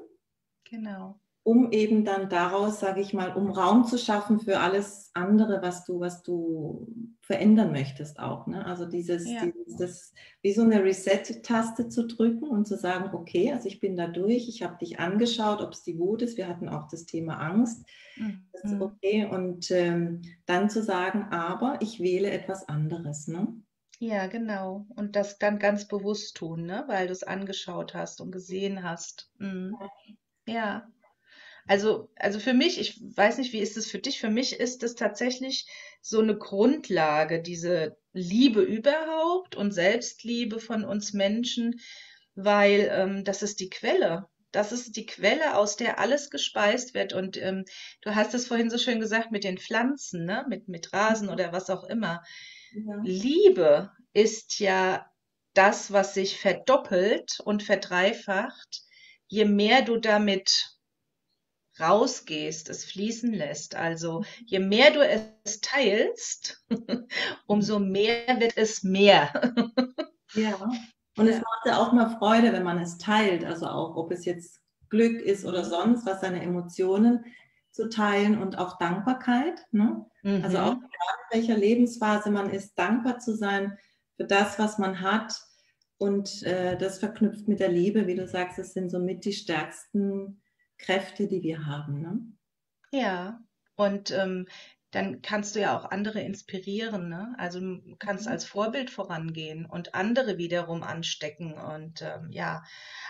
genau. 0.70 1.20
Um 1.48 1.72
eben 1.72 2.04
dann 2.04 2.27
daraus, 2.27 2.82
sage 2.82 3.00
ich 3.00 3.13
mal, 3.13 3.32
um 3.32 3.51
Raum 3.51 3.86
zu 3.86 3.98
schaffen 3.98 4.42
für 4.42 4.60
alles 4.60 5.12
andere, 5.13 5.62
was 5.62 5.86
du, 5.86 6.01
was 6.01 6.22
du 6.22 6.94
verändern 7.22 7.72
möchtest 7.72 8.20
auch. 8.20 8.48
Ne? 8.48 8.66
Also 8.66 8.86
dieses, 8.86 9.25
Ja, 9.25 9.46
dieses 9.46 9.77
das, 9.77 10.13
wie 10.42 10.51
so 10.51 10.63
eine 10.63 10.84
Reset-Taste 10.84 11.88
zu 11.88 12.06
drücken 12.06 12.50
und 12.50 12.68
zu 12.68 12.75
sagen, 12.75 13.16
okay, 13.16 13.54
also 13.54 13.70
ich 13.70 13.80
bin 13.80 13.96
da 13.96 14.08
durch, 14.08 14.50
ich 14.50 14.62
habe 14.62 14.77
dich 14.77 15.00
angeschaut, 15.00 15.62
ob 15.62 15.72
es 15.72 15.84
die 15.84 15.98
Wut 15.98 16.22
ist, 16.22 16.36
wir 16.36 16.50
hatten 16.50 16.68
auch 16.68 16.89
das 16.89 17.06
Thema 17.06 17.36
Angst, 17.36 17.86
das 18.51 18.72
mhm. 18.74 18.82
okay 18.82 19.25
und 19.32 19.72
ähm, 19.72 20.24
dann 20.48 20.70
zu 20.70 20.84
sagen, 20.84 21.27
aber 21.32 21.77
ich 21.80 22.01
wähle 22.01 22.30
etwas 22.30 22.68
anderes. 22.68 23.30
Ne? 23.30 23.48
Ja, 24.00 24.27
genau. 24.27 24.86
Und 24.98 25.16
das 25.16 25.39
dann 25.39 25.60
ganz 25.60 25.88
bewusst 25.88 26.36
tun, 26.36 26.66
ne? 26.66 26.84
Weil 26.88 27.08
du 27.08 27.13
es 27.13 27.24
angeschaut 27.24 27.94
hast 27.94 28.20
und 28.20 28.34
gesehen 28.34 28.84
hast. 28.84 29.32
Mhm. 29.39 29.77
Ja. 30.46 30.88
Also, 31.67 32.09
also 32.15 32.39
für 32.39 32.53
mich, 32.53 32.79
ich 32.79 33.00
weiß 33.01 33.38
nicht, 33.38 33.53
wie 33.53 33.59
ist 33.59 33.77
es 33.77 33.89
für 33.89 34.00
dich? 34.00 34.19
Für 34.19 34.29
mich 34.29 34.59
ist 34.59 34.83
es 34.83 34.95
tatsächlich 34.95 35.67
so 36.01 36.21
eine 36.21 36.38
Grundlage, 36.38 37.41
diese 37.41 37.97
Liebe 38.13 38.62
überhaupt 38.62 39.55
und 39.55 39.71
Selbstliebe 39.71 40.59
von 40.59 40.86
uns 40.86 41.13
Menschen, 41.13 41.79
weil 42.36 42.89
ähm, 42.91 43.24
das 43.24 43.43
ist 43.43 43.59
die 43.59 43.69
Quelle. 43.69 44.27
Das 44.51 44.71
ist 44.71 44.95
die 44.95 45.05
Quelle, 45.05 45.57
aus 45.57 45.75
der 45.75 46.00
alles 46.00 46.29
gespeist 46.29 46.93
wird. 46.93 47.13
Und 47.13 47.38
ähm, 47.38 47.65
du 48.01 48.15
hast 48.15 48.33
es 48.33 48.47
vorhin 48.47 48.69
so 48.69 48.77
schön 48.77 49.00
gesagt 49.00 49.31
mit 49.31 49.43
den 49.43 49.57
Pflanzen, 49.57 50.25
ne? 50.25 50.45
Mit, 50.47 50.67
mit 50.67 50.93
Rasen 50.93 51.29
oder 51.29 51.51
was 51.51 51.69
auch 51.69 51.83
immer. 51.83 52.24
Ja. 52.74 53.01
Liebe 53.03 53.91
ist 54.13 54.59
ja 54.59 55.05
das, 55.53 55.91
was 55.91 56.13
sich 56.13 56.39
verdoppelt 56.39 57.39
und 57.43 57.63
verdreifacht, 57.63 58.83
je 59.27 59.45
mehr 59.45 59.81
du 59.81 59.97
damit 59.97 60.76
rausgehst, 61.79 62.69
es 62.69 62.86
fließen 62.86 63.34
lässt. 63.34 63.75
Also 63.75 64.24
je 64.46 64.60
mehr 64.60 64.91
du 64.91 65.01
es 65.01 65.62
teilst, 65.62 66.63
umso 67.48 67.79
mehr 67.79 68.39
wird 68.39 68.57
es 68.57 68.84
mehr. 68.84 69.53
Ja, 70.34 70.55
und 71.17 71.27
es 71.27 71.38
macht 71.38 71.65
ja 71.65 71.77
auch 71.79 71.91
mal 71.93 72.10
Freude, 72.17 72.53
wenn 72.53 72.63
man 72.63 72.79
es 72.79 72.98
teilt. 72.98 73.43
Also 73.46 73.67
auch, 73.67 73.96
ob 73.96 74.12
es 74.12 74.25
jetzt 74.25 74.62
Glück 74.89 75.22
ist 75.22 75.46
oder 75.46 75.65
sonst 75.65 76.05
was, 76.05 76.22
seine 76.22 76.41
Emotionen 76.41 77.25
zu 77.72 77.89
teilen 77.89 78.41
und 78.41 78.57
auch 78.57 78.77
Dankbarkeit. 78.77 79.65
Ne? 79.72 80.05
Also 80.39 80.60
auch 80.60 80.74
Mhm. 80.74 80.84
egal 80.84 81.15
in 81.31 81.39
welcher 81.39 81.57
Lebensphase 81.57 82.31
man 82.31 82.50
ist, 82.50 82.77
dankbar 82.77 83.19
zu 83.19 83.36
sein 83.36 83.77
für 84.15 84.25
das, 84.25 84.60
was 84.60 84.77
man 84.77 85.01
hat. 85.01 85.39
Und 85.98 86.43
äh, 86.43 86.77
das 86.77 87.00
verknüpft 87.00 87.48
mit 87.48 87.60
der 87.60 87.69
Liebe, 87.69 88.05
wie 88.07 88.15
du 88.15 88.27
sagst, 88.27 88.60
es 88.60 88.74
sind 88.74 88.89
somit 88.91 89.25
die 89.25 89.34
stärksten 89.34 90.41
Kräfte, 90.77 91.27
die 91.27 91.41
wir 91.43 91.65
haben. 91.65 92.01
Ne? 92.01 92.22
Ja, 92.91 93.39
und 93.75 94.12
ähm, 94.12 94.48
dann 94.91 95.22
kannst 95.22 95.55
du 95.55 95.60
ja 95.60 95.77
auch 95.77 95.86
andere 95.91 96.22
inspirieren, 96.22 97.10
ne? 97.10 97.36
Also 97.38 97.60
du 97.60 97.96
kannst 98.00 98.27
als 98.27 98.46
Vorbild 98.46 98.89
vorangehen 98.89 99.65
und 99.65 99.93
andere 99.96 100.38
wiederum 100.38 100.81
anstecken. 100.81 101.53
Und 101.53 102.01
ähm, 102.01 102.29
ja, 102.31 102.63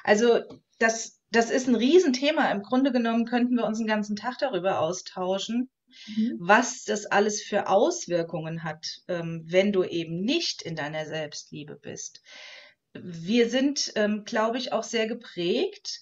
also 0.04 0.42
das, 0.80 1.22
das 1.32 1.52
ist 1.52 1.68
ein 1.68 1.76
Riesenthema. 1.76 2.52
Im 2.52 2.64
Grunde 2.64 2.92
genommen 2.92 3.26
könnten 3.26 3.56
wir 3.56 3.66
uns 3.66 3.78
den 3.78 3.88
ganzen 3.88 4.16
Tag 4.16 4.38
darüber 4.40 4.80
austauschen, 4.80 5.70
Mhm. 6.06 6.36
was 6.40 6.84
das 6.84 7.06
alles 7.06 7.42
für 7.42 7.70
Auswirkungen 7.70 8.64
hat, 8.64 9.02
ähm, 9.08 9.44
wenn 9.46 9.72
du 9.72 9.84
eben 9.84 10.22
nicht 10.22 10.62
in 10.62 10.76
deiner 10.76 11.06
Selbstliebe 11.06 11.76
bist. 11.76 12.22
Wir 12.94 13.50
sind, 13.50 13.94
ähm, 13.96 14.24
glaube 14.26 14.58
ich, 14.58 14.74
auch 14.74 14.84
sehr 14.84 15.08
geprägt 15.08 16.02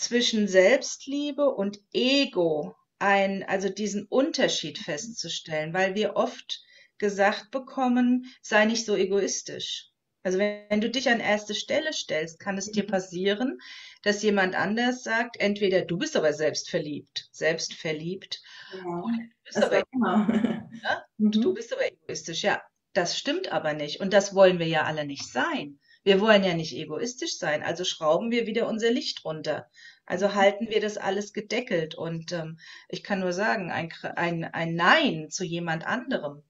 zwischen 0.00 0.48
Selbstliebe 0.48 1.48
und 1.50 1.78
Ego 1.92 2.74
ein, 2.98 3.42
also 3.42 3.68
diesen 3.68 4.06
Unterschied 4.06 4.78
festzustellen, 4.78 5.74
weil 5.74 5.94
wir 5.94 6.16
oft 6.16 6.62
gesagt 6.98 7.50
bekommen, 7.50 8.26
sei 8.42 8.64
nicht 8.64 8.84
so 8.84 8.96
egoistisch. 8.96 9.88
Also 10.22 10.38
wenn, 10.38 10.64
wenn 10.68 10.80
du 10.80 10.90
dich 10.90 11.08
an 11.08 11.20
erste 11.20 11.54
Stelle 11.54 11.92
stellst, 11.92 12.40
kann 12.40 12.58
es 12.58 12.70
dir 12.70 12.86
passieren, 12.86 13.58
dass 14.02 14.22
jemand 14.22 14.54
anders 14.54 15.02
sagt, 15.02 15.38
entweder 15.38 15.82
du 15.82 15.96
bist 15.98 16.16
aber 16.16 16.32
selbstverliebt, 16.32 17.28
selbstverliebt, 17.32 18.42
Genau. 18.72 19.04
oder 19.04 19.16
du 19.16 19.44
bist 19.44 19.84
immer. 19.92 20.26
Ne? 20.82 21.04
Du 21.40 21.50
Mhm. 21.50 21.54
bist 21.54 21.72
aber 21.72 21.86
egoistisch. 21.86 22.42
Ja, 22.42 22.62
das 22.94 23.18
stimmt 23.18 23.52
aber 23.52 23.74
nicht. 23.74 24.00
Und 24.00 24.12
das 24.12 24.34
wollen 24.34 24.58
wir 24.58 24.66
ja 24.66 24.84
alle 24.84 25.04
nicht 25.04 25.30
sein. 25.30 25.78
Wir 26.02 26.20
wollen 26.20 26.44
ja 26.44 26.54
nicht 26.54 26.74
egoistisch 26.76 27.38
sein. 27.38 27.62
Also 27.62 27.84
schrauben 27.84 28.30
wir 28.30 28.46
wieder 28.46 28.68
unser 28.68 28.90
Licht 28.90 29.24
runter. 29.24 29.68
Also 30.06 30.34
halten 30.34 30.68
wir 30.68 30.80
das 30.80 30.96
alles 30.98 31.32
gedeckelt. 31.32 31.94
Und 31.94 32.32
ähm, 32.32 32.58
ich 32.88 33.02
kann 33.02 33.20
nur 33.20 33.32
sagen, 33.32 33.70
ein, 33.70 33.92
ein, 34.16 34.44
ein 34.44 34.74
Nein 34.74 35.28
zu 35.30 35.44
jemand 35.44 35.86
anderem 35.86 36.42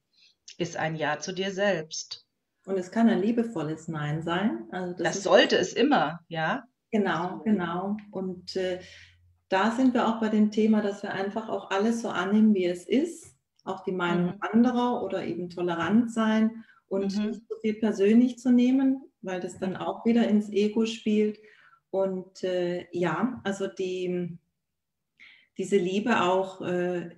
ist 0.59 0.77
ein 0.77 0.95
Ja 0.97 1.19
zu 1.19 1.33
dir 1.33 1.53
selbst. 1.53 2.27
Und 2.67 2.79
es 2.79 2.91
kann 2.91 3.09
ein 3.09 3.21
liebevolles 3.23 3.89
Nein 3.89 4.23
sein. 4.23 4.67
Also 4.71 4.95
das 4.95 5.03
Das 5.03 5.23
sollte 5.23 5.57
es 5.57 5.73
immer, 5.73 6.21
ja. 6.29 6.65
genau, 6.91 7.41
genau. 7.45 7.97
Und 8.11 8.57
äh, 8.57 8.81
da 9.49 9.73
sind 9.73 9.95
wir 9.95 10.09
auch 10.09 10.21
bei 10.21 10.29
dem 10.29 10.51
Thema, 10.51 10.83
dass 10.83 11.03
wir 11.03 11.13
einfach 11.13 11.49
auch 11.49 11.71
alles 11.71 12.03
so 12.03 12.09
annehmen, 12.09 12.55
wie 12.55 12.67
es 12.67 12.87
ist, 12.87 13.35
auch 13.65 13.83
die 13.85 13.93
Meinung 13.93 14.35
Mhm. 14.35 14.39
anderer 14.41 15.03
oder 15.03 15.25
eben 15.25 15.51
tolerant 15.51 16.13
sein 16.13 16.65
und 16.87 17.17
Mhm. 17.17 17.27
nicht 17.29 17.43
so 17.49 17.57
viel 17.61 17.75
persönlich 17.75 18.39
zu 18.39 18.51
nehmen, 18.53 19.03
weil 19.23 19.41
das 19.41 19.59
dann 19.59 19.71
Mhm. 19.71 19.77
auch 19.77 20.05
wieder 20.05 20.29
ins 20.29 20.51
Ego 20.51 20.87
spielt. 20.87 21.39
Und 21.91 22.45
äh, 22.45 22.87
ja, 22.93 23.41
also 23.45 23.67
die, 23.67 24.39
diese 25.59 25.77
Liebe 25.77 26.23
auch, 26.23 26.61
äh, 26.63 27.11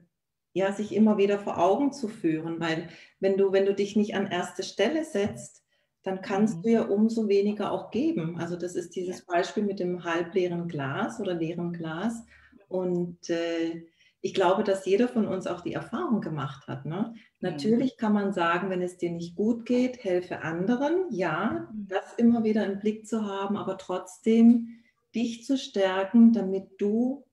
ja, 0.55 0.73
sich 0.73 0.95
immer 0.95 1.17
wieder 1.17 1.39
vor 1.39 1.59
Augen 1.59 1.93
zu 1.93 2.09
führen, 2.09 2.61
weil 2.61 2.89
wenn 3.21 3.37
du, 3.37 3.53
wenn 3.53 3.67
du 3.67 3.75
dich 3.75 3.97
nicht 3.97 4.15
an 4.15 4.27
erste 4.27 4.63
Stelle 4.63 5.05
setzt, 5.05 5.63
dann 6.03 6.21
kannst 6.21 6.59
mhm. 6.59 6.63
du 6.63 6.71
ja 6.71 6.83
umso 6.83 7.29
weniger 7.29 7.71
auch 7.73 7.91
geben. 7.91 8.39
Also 8.39 8.57
das 8.57 8.75
ist 8.75 8.97
dieses 8.97 9.25
Beispiel 9.25 9.63
mit 9.63 9.81
dem 9.81 10.05
halbleeren 10.05 10.69
Glas 10.69 11.21
oder 11.21 11.35
leeren 11.35 11.73
Glas. 11.73 12.25
Und 12.69 13.31
äh, 13.31 13.87
ich 14.21 14.35
glaube, 14.35 14.65
dass 14.65 14.87
jeder 14.87 15.09
von 15.09 15.27
uns 15.27 15.47
auch 15.47 15.61
die 15.61 15.75
Erfahrung 15.75 16.21
gemacht 16.21 16.67
hat. 16.69 16.87
Ne? 16.87 17.15
Mhm. 17.43 17.51
Natürlich 17.51 17.97
kann 17.97 18.13
man 18.13 18.33
sagen, 18.33 18.71
wenn 18.71 18.83
es 18.83 18.97
dir 18.97 19.11
nicht 19.11 19.35
gut 19.35 19.67
geht, 19.67 20.03
helfe 20.05 20.43
anderen. 20.43 21.07
Ja, 21.11 21.69
mhm. 21.73 21.89
das 21.89 22.15
immer 22.17 22.45
wieder 22.45 22.65
im 22.65 22.79
Blick 22.79 23.07
zu 23.07 23.27
haben, 23.27 23.57
aber 23.57 23.77
trotzdem 23.79 24.79
dich 25.15 25.45
zu 25.45 25.59
stärken, 25.59 26.33
damit 26.33 26.81
du 26.81 27.25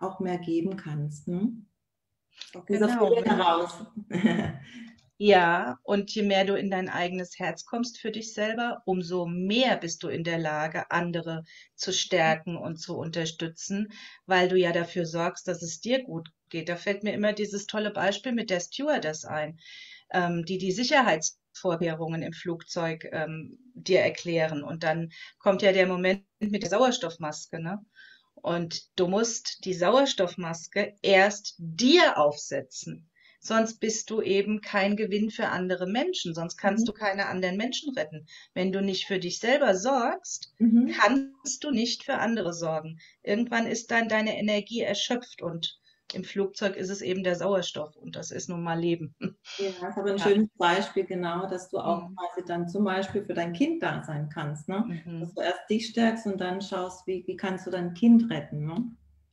auch 0.00 0.20
mehr 0.20 0.38
geben 0.38 0.76
kannst. 0.76 1.28
Ne? 1.28 1.52
Genau. 2.66 3.16
Heraus. 3.24 3.84
Ja, 5.20 5.78
und 5.84 6.10
je 6.14 6.22
mehr 6.22 6.44
du 6.44 6.54
in 6.56 6.70
dein 6.70 6.88
eigenes 6.88 7.38
Herz 7.38 7.64
kommst 7.64 7.98
für 7.98 8.10
dich 8.12 8.32
selber, 8.34 8.82
umso 8.84 9.26
mehr 9.26 9.76
bist 9.76 10.02
du 10.02 10.08
in 10.08 10.22
der 10.24 10.38
Lage, 10.38 10.90
andere 10.92 11.44
zu 11.76 11.92
stärken 11.92 12.56
und 12.56 12.76
zu 12.80 12.96
unterstützen, 12.96 13.92
weil 14.26 14.48
du 14.48 14.56
ja 14.56 14.72
dafür 14.72 15.06
sorgst, 15.06 15.46
dass 15.48 15.62
es 15.62 15.80
dir 15.80 16.02
gut 16.04 16.28
geht. 16.50 16.68
Da 16.68 16.76
fällt 16.76 17.02
mir 17.04 17.12
immer 17.14 17.32
dieses 17.32 17.66
tolle 17.66 17.90
Beispiel 17.92 18.32
mit 18.32 18.48
der 18.50 18.60
Stewardess 18.60 19.24
ein, 19.24 19.58
ähm, 20.12 20.44
die 20.44 20.58
die 20.58 20.72
Sicherheitsvorkehrungen 20.72 22.22
im 22.22 22.32
Flugzeug 22.32 23.04
ähm, 23.12 23.58
dir 23.74 24.00
erklären. 24.00 24.62
Und 24.64 24.84
dann 24.84 25.10
kommt 25.38 25.62
ja 25.62 25.72
der 25.72 25.86
Moment 25.88 26.24
mit 26.40 26.62
der 26.62 26.70
Sauerstoffmaske, 26.70 27.60
ne? 27.60 27.78
Und 28.36 28.82
du 28.96 29.08
musst 29.08 29.64
die 29.64 29.74
Sauerstoffmaske 29.74 30.94
erst 31.02 31.54
dir 31.58 32.18
aufsetzen 32.18 33.07
sonst 33.38 33.80
bist 33.80 34.10
du 34.10 34.20
eben 34.20 34.60
kein 34.60 34.96
Gewinn 34.96 35.30
für 35.30 35.48
andere 35.48 35.86
Menschen, 35.86 36.34
sonst 36.34 36.56
kannst 36.56 36.82
mhm. 36.82 36.86
du 36.86 36.92
keine 36.92 37.26
anderen 37.26 37.56
Menschen 37.56 37.94
retten. 37.94 38.26
Wenn 38.54 38.72
du 38.72 38.82
nicht 38.82 39.06
für 39.06 39.18
dich 39.18 39.38
selber 39.38 39.74
sorgst, 39.74 40.54
mhm. 40.58 40.92
kannst 40.98 41.64
du 41.64 41.70
nicht 41.70 42.04
für 42.04 42.14
andere 42.14 42.52
sorgen. 42.52 42.98
Irgendwann 43.22 43.66
ist 43.66 43.90
dann 43.90 44.08
deine 44.08 44.38
Energie 44.38 44.80
erschöpft 44.80 45.42
und 45.42 45.78
im 46.14 46.24
Flugzeug 46.24 46.76
ist 46.76 46.88
es 46.88 47.02
eben 47.02 47.22
der 47.22 47.36
Sauerstoff 47.36 47.94
und 47.96 48.16
das 48.16 48.30
ist 48.30 48.48
nun 48.48 48.62
mal 48.62 48.78
Leben. 48.80 49.14
Ja, 49.58 49.68
das 49.80 49.90
ist 49.90 49.98
aber 49.98 50.10
ein 50.10 50.16
ja. 50.16 50.24
schönes 50.24 50.48
Beispiel, 50.56 51.04
genau, 51.04 51.46
dass 51.48 51.68
du 51.68 51.78
auch 51.78 52.08
mhm. 52.08 52.16
quasi 52.16 52.46
dann 52.46 52.68
zum 52.68 52.84
Beispiel 52.84 53.24
für 53.24 53.34
dein 53.34 53.52
Kind 53.52 53.82
da 53.82 54.02
sein 54.02 54.30
kannst. 54.32 54.68
Ne? 54.68 55.02
Mhm. 55.04 55.20
Dass 55.20 55.34
du 55.34 55.42
erst 55.42 55.70
dich 55.70 55.86
stärkst 55.88 56.26
und 56.26 56.40
dann 56.40 56.62
schaust, 56.62 57.06
wie, 57.06 57.24
wie 57.26 57.36
kannst 57.36 57.66
du 57.66 57.70
dein 57.70 57.92
Kind 57.94 58.30
retten. 58.30 58.64
Ne? 58.64 58.84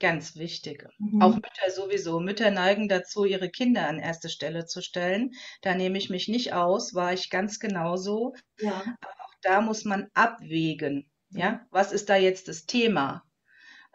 Ganz 0.05 0.35
wichtig. 0.35 0.88
Mhm. 1.00 1.19
Auch 1.19 1.33
Mütter 1.33 1.71
sowieso. 1.75 2.19
Mütter 2.19 2.51
neigen 2.51 2.88
dazu, 2.88 3.25
ihre 3.25 3.50
Kinder 3.50 3.88
an 3.88 3.97
erste 3.97 4.29
Stelle 4.29 4.67
zu 4.67 4.83
stellen. 4.83 5.31
Da 5.63 5.74
nehme 5.74 5.97
ich 5.97 6.12
mich 6.12 6.27
nicht 6.27 6.53
aus, 6.53 6.93
war 6.93 7.12
ich 7.12 7.31
ganz 7.31 7.59
genauso. 7.59 8.35
Ja. 8.59 8.83
Aber 9.01 9.12
auch 9.24 9.33
da 9.41 9.62
muss 9.62 9.83
man 9.83 10.12
abwägen. 10.13 11.09
Ja, 11.31 11.65
was 11.71 11.91
ist 11.91 12.09
da 12.09 12.17
jetzt 12.17 12.50
das 12.50 12.67
Thema? 12.67 13.24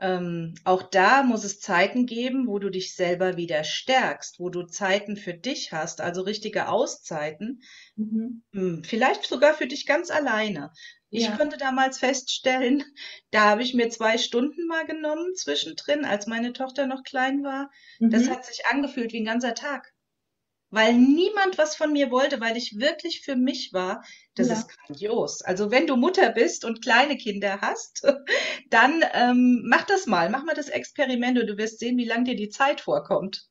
Ähm, 0.00 0.56
auch 0.64 0.82
da 0.82 1.22
muss 1.22 1.44
es 1.44 1.60
Zeiten 1.60 2.06
geben, 2.06 2.48
wo 2.48 2.58
du 2.58 2.70
dich 2.70 2.96
selber 2.96 3.36
wieder 3.36 3.62
stärkst, 3.62 4.40
wo 4.40 4.48
du 4.48 4.64
Zeiten 4.64 5.16
für 5.16 5.34
dich 5.34 5.72
hast, 5.72 6.00
also 6.00 6.22
richtige 6.22 6.68
Auszeiten, 6.68 7.60
mhm. 7.94 8.42
Hm, 8.52 8.82
vielleicht 8.82 9.26
sogar 9.26 9.54
für 9.54 9.68
dich 9.68 9.86
ganz 9.86 10.10
alleine. 10.10 10.72
Ich 11.10 11.24
ja. 11.24 11.36
konnte 11.36 11.58
damals 11.58 11.98
feststellen, 11.98 12.84
da 13.30 13.50
habe 13.50 13.62
ich 13.62 13.74
mir 13.74 13.90
zwei 13.90 14.16
Stunden 14.16 14.66
mal 14.66 14.86
genommen 14.86 15.34
zwischendrin, 15.34 16.04
als 16.04 16.26
meine 16.26 16.52
Tochter 16.52 16.86
noch 16.86 17.02
klein 17.02 17.42
war. 17.42 17.70
Mhm. 17.98 18.10
Das 18.10 18.30
hat 18.30 18.44
sich 18.44 18.64
angefühlt 18.66 19.12
wie 19.12 19.20
ein 19.20 19.26
ganzer 19.26 19.54
Tag. 19.54 19.92
Weil 20.72 20.94
niemand 20.94 21.58
was 21.58 21.74
von 21.74 21.92
mir 21.92 22.12
wollte, 22.12 22.40
weil 22.40 22.56
ich 22.56 22.78
wirklich 22.78 23.22
für 23.22 23.34
mich 23.34 23.72
war. 23.72 24.04
Das 24.36 24.48
ja. 24.48 24.54
ist 24.54 24.68
grandios. 24.68 25.42
Also 25.42 25.72
wenn 25.72 25.88
du 25.88 25.96
Mutter 25.96 26.30
bist 26.30 26.64
und 26.64 26.80
kleine 26.80 27.16
Kinder 27.16 27.60
hast, 27.60 28.06
dann 28.70 29.04
ähm, 29.12 29.64
mach 29.66 29.82
das 29.82 30.06
mal. 30.06 30.30
Mach 30.30 30.44
mal 30.44 30.54
das 30.54 30.68
Experiment 30.68 31.40
und 31.40 31.48
du 31.48 31.58
wirst 31.58 31.80
sehen, 31.80 31.98
wie 31.98 32.04
lang 32.04 32.24
dir 32.24 32.36
die 32.36 32.50
Zeit 32.50 32.80
vorkommt. 32.80 33.48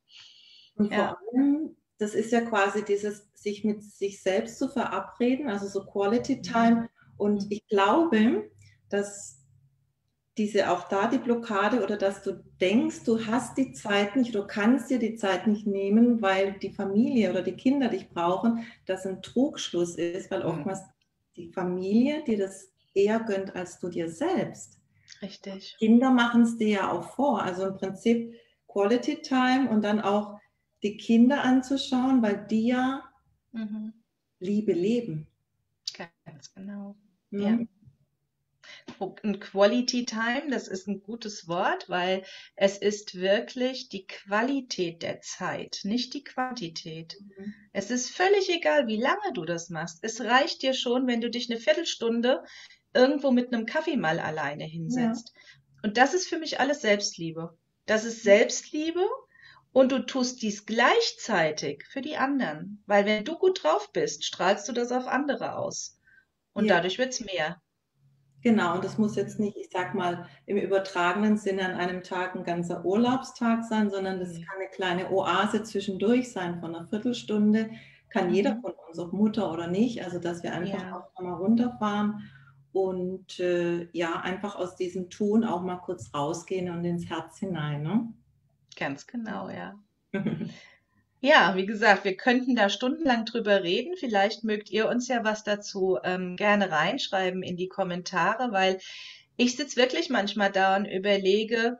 Und 0.75 0.93
ja. 0.93 1.09
vor 1.09 1.17
allem, 1.33 1.75
das 1.97 2.13
ist 2.15 2.31
ja 2.31 2.39
quasi 2.39 2.85
dieses, 2.85 3.27
sich 3.33 3.65
mit 3.65 3.83
sich 3.83 4.23
selbst 4.23 4.57
zu 4.57 4.69
verabreden, 4.69 5.49
also 5.49 5.67
so 5.67 5.85
Quality 5.85 6.37
mhm. 6.37 6.43
Time. 6.43 6.89
Und 7.19 7.51
ich 7.51 7.67
glaube, 7.67 8.49
dass 8.89 9.39
diese 10.37 10.71
auch 10.71 10.87
da 10.87 11.07
die 11.07 11.17
Blockade 11.17 11.83
oder 11.83 11.97
dass 11.97 12.23
du 12.23 12.41
denkst, 12.61 13.03
du 13.03 13.25
hast 13.27 13.57
die 13.57 13.73
Zeit 13.73 14.15
nicht, 14.15 14.33
du 14.33 14.47
kannst 14.47 14.89
dir 14.89 14.97
die 14.97 15.15
Zeit 15.15 15.47
nicht 15.47 15.67
nehmen, 15.67 16.21
weil 16.21 16.53
die 16.53 16.71
Familie 16.71 17.29
oder 17.29 17.41
die 17.41 17.57
Kinder 17.57 17.89
dich 17.89 18.09
brauchen, 18.09 18.65
das 18.85 19.05
ein 19.05 19.21
Trugschluss 19.21 19.95
ist, 19.95 20.31
weil 20.31 20.39
mhm. 20.39 20.49
oftmals 20.49 20.79
die 21.35 21.51
Familie 21.51 22.23
dir 22.23 22.37
das 22.37 22.71
eher 22.93 23.19
gönnt 23.19 23.55
als 23.55 23.79
du 23.79 23.89
dir 23.89 24.09
selbst. 24.09 24.79
Richtig. 25.21 25.75
Kinder 25.77 26.09
machen 26.11 26.43
es 26.43 26.57
dir 26.57 26.69
ja 26.69 26.91
auch 26.91 27.15
vor. 27.15 27.41
Also 27.41 27.67
im 27.67 27.75
Prinzip 27.75 28.33
Quality 28.67 29.21
Time 29.21 29.69
und 29.69 29.83
dann 29.83 29.99
auch 29.99 30.39
die 30.83 30.95
Kinder 30.95 31.43
anzuschauen, 31.43 32.21
weil 32.21 32.45
die 32.49 32.67
ja 32.67 33.03
mhm. 33.51 33.93
Liebe 34.39 34.71
leben. 34.71 35.27
Ganz 36.25 36.53
genau. 36.53 36.95
Ja. 37.31 37.49
Mhm. 37.49 37.69
Ein 39.23 39.39
Quality 39.39 40.05
Time, 40.05 40.49
das 40.49 40.67
ist 40.67 40.87
ein 40.87 41.01
gutes 41.01 41.47
Wort, 41.47 41.89
weil 41.89 42.23
es 42.55 42.77
ist 42.77 43.15
wirklich 43.15 43.89
die 43.89 44.05
Qualität 44.05 45.01
der 45.01 45.21
Zeit, 45.21 45.79
nicht 45.83 46.13
die 46.13 46.23
Quantität. 46.23 47.15
Mhm. 47.19 47.53
Es 47.71 47.91
ist 47.91 48.09
völlig 48.09 48.49
egal, 48.49 48.87
wie 48.87 48.99
lange 48.99 49.33
du 49.33 49.45
das 49.45 49.69
machst. 49.69 49.99
Es 50.01 50.21
reicht 50.21 50.61
dir 50.61 50.73
schon, 50.73 51.07
wenn 51.07 51.21
du 51.21 51.29
dich 51.29 51.49
eine 51.49 51.59
Viertelstunde 51.59 52.43
irgendwo 52.93 53.31
mit 53.31 53.53
einem 53.53 53.65
Kaffee 53.65 53.97
mal 53.97 54.19
alleine 54.19 54.65
hinsetzt. 54.65 55.31
Ja. 55.33 55.41
Und 55.83 55.97
das 55.97 56.13
ist 56.13 56.27
für 56.27 56.39
mich 56.39 56.59
alles 56.59 56.81
Selbstliebe. 56.81 57.57
Das 57.85 58.05
ist 58.05 58.23
Selbstliebe 58.23 59.05
und 59.71 59.91
du 59.91 59.99
tust 60.05 60.41
dies 60.41 60.65
gleichzeitig 60.65 61.85
für 61.89 62.01
die 62.01 62.17
anderen. 62.17 62.83
Weil 62.85 63.05
wenn 63.05 63.23
du 63.23 63.37
gut 63.37 63.63
drauf 63.63 63.91
bist, 63.93 64.25
strahlst 64.25 64.67
du 64.67 64.73
das 64.73 64.91
auf 64.91 65.07
andere 65.07 65.55
aus. 65.55 65.98
Und 66.53 66.65
ja. 66.65 66.75
dadurch 66.75 66.97
wird 66.97 67.13
es 67.13 67.21
mehr. 67.21 67.61
Genau, 68.41 68.75
und 68.75 68.85
das 68.85 68.97
muss 68.97 69.15
jetzt 69.17 69.39
nicht, 69.39 69.57
ich 69.57 69.69
sag 69.69 69.93
mal, 69.93 70.25
im 70.45 70.57
übertragenen 70.57 71.37
Sinne 71.37 71.65
an 71.65 71.75
einem 71.75 72.03
Tag 72.03 72.35
ein 72.35 72.45
ganzer 72.45 72.85
Urlaubstag 72.85 73.65
sein, 73.65 73.89
sondern 73.89 74.19
das 74.19 74.33
kann 74.33 74.57
eine 74.57 74.69
kleine 74.69 75.11
Oase 75.11 75.63
zwischendurch 75.63 76.31
sein 76.31 76.59
von 76.61 76.73
einer 76.73 76.87
Viertelstunde. 76.87 77.69
Kann 78.09 78.27
mhm. 78.27 78.33
jeder 78.33 78.57
von 78.61 78.73
uns, 78.87 78.97
ob 78.97 79.11
Mutter 79.11 79.51
oder 79.51 79.67
nicht, 79.67 80.03
also 80.03 80.19
dass 80.19 80.41
wir 80.41 80.53
einfach 80.53 80.81
ja. 80.81 80.95
auch 80.95 81.21
mal 81.21 81.33
runterfahren 81.33 82.29
und 82.71 83.39
äh, 83.39 83.89
ja, 83.91 84.21
einfach 84.21 84.55
aus 84.55 84.75
diesem 84.75 85.09
Tun 85.09 85.43
auch 85.43 85.61
mal 85.61 85.77
kurz 85.77 86.13
rausgehen 86.13 86.69
und 86.69 86.85
ins 86.85 87.09
Herz 87.09 87.39
hinein. 87.39 87.83
Ne? 87.83 88.07
Ganz 88.77 89.05
genau, 89.05 89.49
ja. 89.49 89.75
Ja, 91.21 91.55
wie 91.55 91.65
gesagt, 91.65 92.05
wir 92.05 92.15
könnten 92.15 92.55
da 92.55 92.69
stundenlang 92.69 93.25
drüber 93.25 93.63
reden. 93.63 93.95
Vielleicht 93.97 94.43
mögt 94.43 94.69
ihr 94.69 94.87
uns 94.87 95.07
ja 95.09 95.23
was 95.23 95.43
dazu 95.43 95.97
ähm, 96.03 96.37
gerne 96.37 96.71
reinschreiben 96.71 97.43
in 97.43 97.57
die 97.57 97.67
Kommentare, 97.67 98.51
weil 98.51 98.79
ich 99.35 99.55
sitze 99.55 99.75
wirklich 99.75 100.09
manchmal 100.09 100.51
da 100.51 100.77
und 100.77 100.85
überlege, 100.85 101.77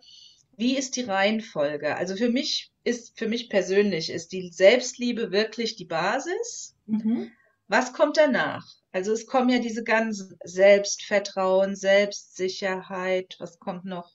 wie 0.57 0.77
ist 0.77 0.97
die 0.97 1.03
Reihenfolge? 1.03 1.95
Also 1.95 2.17
für 2.17 2.29
mich 2.29 2.71
ist, 2.83 3.17
für 3.17 3.29
mich 3.29 3.49
persönlich 3.49 4.09
ist 4.09 4.33
die 4.33 4.49
Selbstliebe 4.51 5.31
wirklich 5.31 5.77
die 5.77 5.85
Basis. 5.85 6.75
Mhm. 6.85 7.31
Was 7.67 7.93
kommt 7.93 8.17
danach? 8.17 8.65
Also 8.91 9.13
es 9.13 9.25
kommen 9.25 9.49
ja 9.49 9.59
diese 9.59 9.83
ganzen 9.83 10.37
Selbstvertrauen, 10.43 11.75
Selbstsicherheit, 11.75 13.35
was 13.39 13.59
kommt 13.59 13.85
noch? 13.85 14.11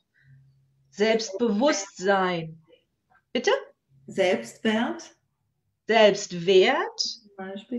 Selbstbewusstsein. 0.91 2.63
Bitte? 3.33 3.53
Selbstwert. 4.07 5.15
Selbstwert. 5.87 7.21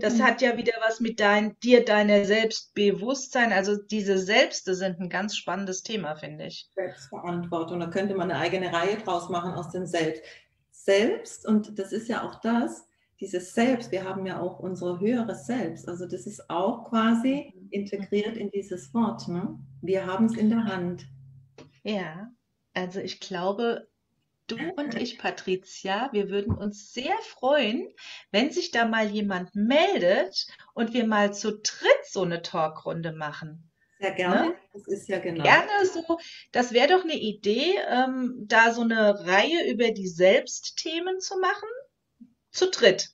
Das 0.00 0.20
hat 0.20 0.42
ja 0.42 0.56
wieder 0.56 0.74
was 0.86 1.00
mit 1.00 1.18
dein, 1.18 1.58
dir, 1.60 1.84
deiner 1.84 2.24
Selbstbewusstsein. 2.24 3.52
Also 3.52 3.76
diese 3.76 4.18
Selbste 4.18 4.74
sind 4.74 5.00
ein 5.00 5.08
ganz 5.08 5.34
spannendes 5.36 5.82
Thema, 5.82 6.16
finde 6.16 6.46
ich. 6.46 6.68
Selbstverantwortung. 6.74 7.80
Da 7.80 7.86
könnte 7.86 8.14
man 8.14 8.30
eine 8.30 8.40
eigene 8.40 8.72
Reihe 8.72 8.98
draus 8.98 9.30
machen 9.30 9.52
aus 9.52 9.70
dem 9.70 9.86
Selbst. 9.86 10.22
Selbst, 10.70 11.46
und 11.46 11.78
das 11.78 11.92
ist 11.92 12.08
ja 12.08 12.22
auch 12.22 12.40
das, 12.40 12.86
dieses 13.18 13.54
Selbst, 13.54 13.92
wir 13.92 14.04
haben 14.04 14.26
ja 14.26 14.40
auch 14.40 14.60
unser 14.60 15.00
höheres 15.00 15.46
Selbst. 15.46 15.88
Also 15.88 16.06
das 16.06 16.26
ist 16.26 16.50
auch 16.50 16.84
quasi 16.90 17.52
mhm. 17.54 17.68
integriert 17.70 18.36
in 18.36 18.50
dieses 18.50 18.92
Wort. 18.92 19.26
Ne? 19.26 19.58
Wir 19.80 20.06
haben 20.06 20.26
es 20.26 20.36
in 20.36 20.50
der 20.50 20.64
Hand. 20.64 21.06
Ja, 21.82 22.30
also 22.74 23.00
ich 23.00 23.20
glaube, 23.20 23.88
du 24.46 24.56
und 24.76 24.94
ich, 24.94 25.18
Patricia, 25.18 26.08
wir 26.12 26.30
würden 26.30 26.54
uns 26.54 26.92
sehr 26.92 27.16
freuen, 27.22 27.88
wenn 28.30 28.50
sich 28.50 28.70
da 28.70 28.86
mal 28.86 29.08
jemand 29.08 29.54
meldet 29.54 30.46
und 30.74 30.94
wir 30.94 31.06
mal 31.06 31.34
zu 31.34 31.58
dritt 31.58 32.06
so 32.08 32.22
eine 32.22 32.42
Talkrunde 32.42 33.12
machen. 33.12 33.70
Sehr 33.98 34.12
gerne. 34.12 34.48
Ne? 34.48 34.54
Das 34.72 34.86
ist 34.88 35.08
ja 35.08 35.18
genau. 35.18 35.42
Gerne 35.42 35.86
so. 35.86 36.18
Das 36.52 36.72
wäre 36.72 36.88
doch 36.88 37.04
eine 37.04 37.14
Idee, 37.16 37.76
ähm, 37.88 38.34
da 38.46 38.72
so 38.72 38.82
eine 38.82 39.26
Reihe 39.26 39.70
über 39.70 39.90
die 39.90 40.08
Selbstthemen 40.08 41.20
zu 41.20 41.38
machen. 41.38 41.68
Zu 42.50 42.70
dritt. 42.70 43.10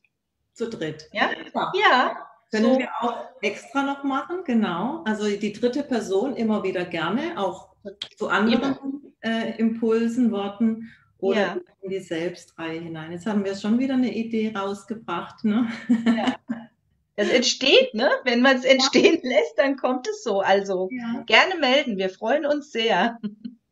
Zu 0.55 0.68
dritt. 0.68 1.09
Ja? 1.12 1.31
Ja. 1.55 1.73
ja. 1.75 2.29
Können 2.51 2.75
so. 2.75 2.79
wir 2.79 2.90
auch 3.01 3.29
extra 3.40 3.83
noch 3.83 4.05
machen, 4.05 4.42
genau. 4.45 5.03
Also 5.05 5.25
die 5.25 5.53
dritte 5.53 5.83
Person 5.85 6.37
immer 6.37 6.62
wieder 6.62 6.85
gerne, 6.85 7.38
auch 7.38 7.71
zu 8.18 8.29
anderen 8.29 9.14
äh, 9.21 9.57
Impulsen, 9.59 10.31
Worten 10.33 10.92
oder 11.23 11.41
ja. 11.41 11.57
in 11.83 11.91
die 11.91 12.01
Selbstreihe 12.01 12.81
hinein. 12.81 13.13
Jetzt 13.13 13.27
haben 13.27 13.45
wir 13.45 13.55
schon 13.55 13.79
wieder 13.79 13.95
eine 13.95 14.13
Idee 14.13 14.53
rausgebracht. 14.55 15.45
Ne? 15.45 15.69
Ja. 16.07 16.37
Es 17.15 17.29
entsteht, 17.29 17.93
ne? 17.93 18.11
Wenn 18.25 18.41
man 18.41 18.57
es 18.57 18.65
entstehen 18.65 19.21
lässt, 19.23 19.59
dann 19.59 19.77
kommt 19.77 20.09
es 20.09 20.25
so. 20.25 20.41
Also 20.41 20.89
ja. 20.91 21.23
gerne 21.27 21.57
melden, 21.61 21.99
wir 21.99 22.09
freuen 22.09 22.47
uns 22.47 22.73
sehr. 22.73 23.19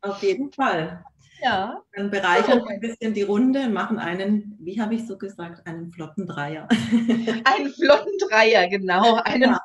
Auf 0.01 0.21
jeden 0.21 0.51
Fall. 0.51 1.03
Ja. 1.41 1.81
Dann 1.95 2.11
bereichern 2.11 2.59
wir 2.59 2.69
ein 2.69 2.79
bisschen 2.79 3.15
die 3.15 3.23
Runde 3.23 3.61
und 3.61 3.73
machen 3.73 3.97
einen, 3.97 4.55
wie 4.59 4.79
habe 4.79 4.93
ich 4.93 5.07
so 5.07 5.17
gesagt, 5.17 5.65
einen 5.65 5.91
flotten 5.91 6.27
Dreier. 6.27 6.67
einen 7.43 7.73
flotten 7.73 8.13
Dreier, 8.29 8.67
genau. 8.67 9.15
Einen, 9.15 9.53
ja. 9.53 9.59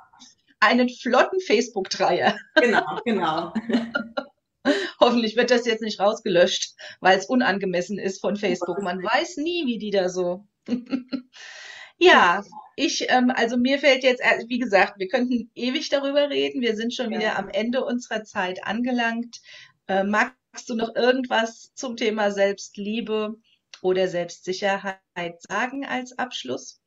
einen 0.59 0.89
flotten 0.89 1.39
Facebook-Dreier. 1.41 2.35
Genau, 2.55 2.99
genau. 3.05 3.53
Hoffentlich 5.01 5.37
wird 5.37 5.51
das 5.51 5.67
jetzt 5.67 5.83
nicht 5.83 6.01
rausgelöscht, 6.01 6.75
weil 7.01 7.19
es 7.19 7.27
unangemessen 7.27 7.99
ist 7.99 8.21
von 8.21 8.37
Facebook. 8.37 8.83
Man 8.83 9.03
weiß 9.03 9.39
nie, 9.39 9.67
wie 9.67 9.79
die 9.79 9.91
da 9.91 10.09
so. 10.09 10.47
ja, 11.99 12.43
ich, 12.77 13.07
ähm, 13.09 13.33
also 13.35 13.57
mir 13.57 13.79
fällt 13.79 14.03
jetzt, 14.03 14.23
wie 14.49 14.59
gesagt, 14.59 14.99
wir 14.99 15.09
könnten 15.09 15.51
ewig 15.55 15.89
darüber 15.89 16.29
reden. 16.29 16.61
Wir 16.61 16.77
sind 16.77 16.93
schon 16.95 17.13
ja. 17.13 17.19
wieder 17.19 17.39
am 17.39 17.49
Ende 17.49 17.85
unserer 17.85 18.25
Zeit 18.25 18.65
angelangt. 18.65 19.41
Äh, 19.89 20.05
magst 20.05 20.69
du 20.69 20.75
noch 20.75 20.95
irgendwas 20.95 21.73
zum 21.75 21.97
Thema 21.97 22.31
Selbstliebe 22.31 23.37
oder 23.83 24.09
Selbstsicherheit 24.09 25.01
sagen 25.49 25.87
als 25.87 26.19
Abschluss? 26.19 26.81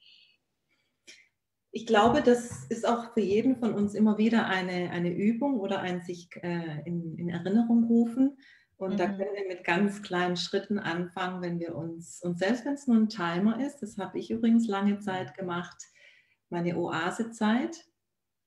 Ich 1.71 1.86
glaube, 1.86 2.21
das 2.21 2.65
ist 2.65 2.88
auch 2.88 3.13
für 3.13 3.21
jeden 3.21 3.58
von 3.58 3.73
uns 3.73 3.93
immer 3.93 4.17
wieder 4.17 4.47
eine, 4.47 4.89
eine 4.89 5.13
Übung 5.13 5.60
oder 5.60 5.82
ein 5.82 6.01
sich 6.01 6.29
äh, 6.41 6.82
in, 6.86 7.15
in 7.17 7.29
Erinnerung 7.29 7.84
rufen. 7.84 8.38
Und 8.77 8.93
mhm. 8.93 8.97
da 8.97 9.05
können 9.08 9.36
wir 9.36 9.47
mit 9.47 9.63
ganz 9.63 10.01
kleinen 10.01 10.38
Schritten 10.38 10.79
anfangen, 10.79 11.41
wenn 11.41 11.60
wir 11.60 11.75
uns, 11.75 12.21
und 12.23 12.39
selbst 12.39 12.65
wenn 12.65 12.73
es 12.73 12.88
nur 12.88 12.97
ein 12.97 13.10
Timer 13.10 13.63
ist, 13.63 13.79
das 13.79 13.97
habe 13.97 14.17
ich 14.17 14.32
übrigens 14.32 14.67
lange 14.67 14.99
Zeit 14.99 15.36
gemacht, 15.36 15.77
meine 16.49 16.77
Oasezeit 16.77 17.86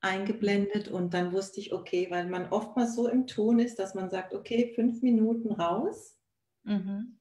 eingeblendet 0.01 0.89
und 0.89 1.15
dann 1.15 1.33
wusste 1.33 1.61
ich, 1.61 1.73
okay, 1.73 2.09
weil 2.11 2.27
man 2.27 2.49
oftmals 2.49 2.97
so 2.97 3.09
im 3.09 3.27
Ton 3.29 3.61
ist, 3.61 3.79
dass 3.79 3.95
man 3.95 4.11
sagt, 4.11 4.35
okay, 4.35 4.73
fünf 4.75 5.01
Minuten 5.03 5.53
raus 5.53 6.19
mhm. 6.65 7.21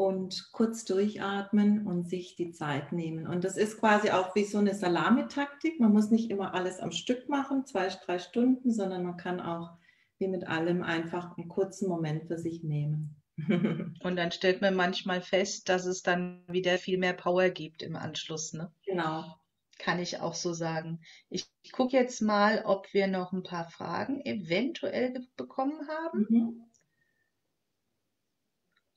Und 0.00 0.48
kurz 0.52 0.86
durchatmen 0.86 1.86
und 1.86 2.08
sich 2.08 2.34
die 2.34 2.52
Zeit 2.52 2.90
nehmen. 2.90 3.26
Und 3.26 3.44
das 3.44 3.58
ist 3.58 3.78
quasi 3.78 4.08
auch 4.08 4.34
wie 4.34 4.44
so 4.44 4.56
eine 4.56 4.74
Salamitaktik. 4.74 5.78
Man 5.78 5.92
muss 5.92 6.10
nicht 6.10 6.30
immer 6.30 6.54
alles 6.54 6.80
am 6.80 6.90
Stück 6.90 7.28
machen, 7.28 7.66
zwei, 7.66 7.88
drei 7.88 8.18
Stunden, 8.18 8.72
sondern 8.72 9.04
man 9.04 9.18
kann 9.18 9.42
auch 9.42 9.76
wie 10.16 10.28
mit 10.28 10.48
allem 10.48 10.82
einfach 10.82 11.36
einen 11.36 11.48
kurzen 11.48 11.86
Moment 11.86 12.28
für 12.28 12.38
sich 12.38 12.64
nehmen. 12.64 13.22
Und 14.02 14.16
dann 14.16 14.32
stellt 14.32 14.62
man 14.62 14.74
manchmal 14.74 15.20
fest, 15.20 15.68
dass 15.68 15.84
es 15.84 16.02
dann 16.02 16.44
wieder 16.48 16.78
viel 16.78 16.96
mehr 16.96 17.12
Power 17.12 17.50
gibt 17.50 17.82
im 17.82 17.94
Anschluss. 17.94 18.54
Ne? 18.54 18.72
Genau. 18.86 19.36
Kann 19.78 19.98
ich 19.98 20.20
auch 20.20 20.34
so 20.34 20.54
sagen. 20.54 21.00
Ich, 21.28 21.46
gucke 21.72 21.98
jetzt 21.98 22.22
mal, 22.22 22.62
ob 22.64 22.90
wir 22.94 23.06
noch 23.06 23.32
ein 23.32 23.42
paar 23.42 23.68
Fragen 23.68 24.24
eventuell 24.24 25.26
bekommen 25.36 25.86
haben. 25.88 26.26
Mhm. 26.30 26.69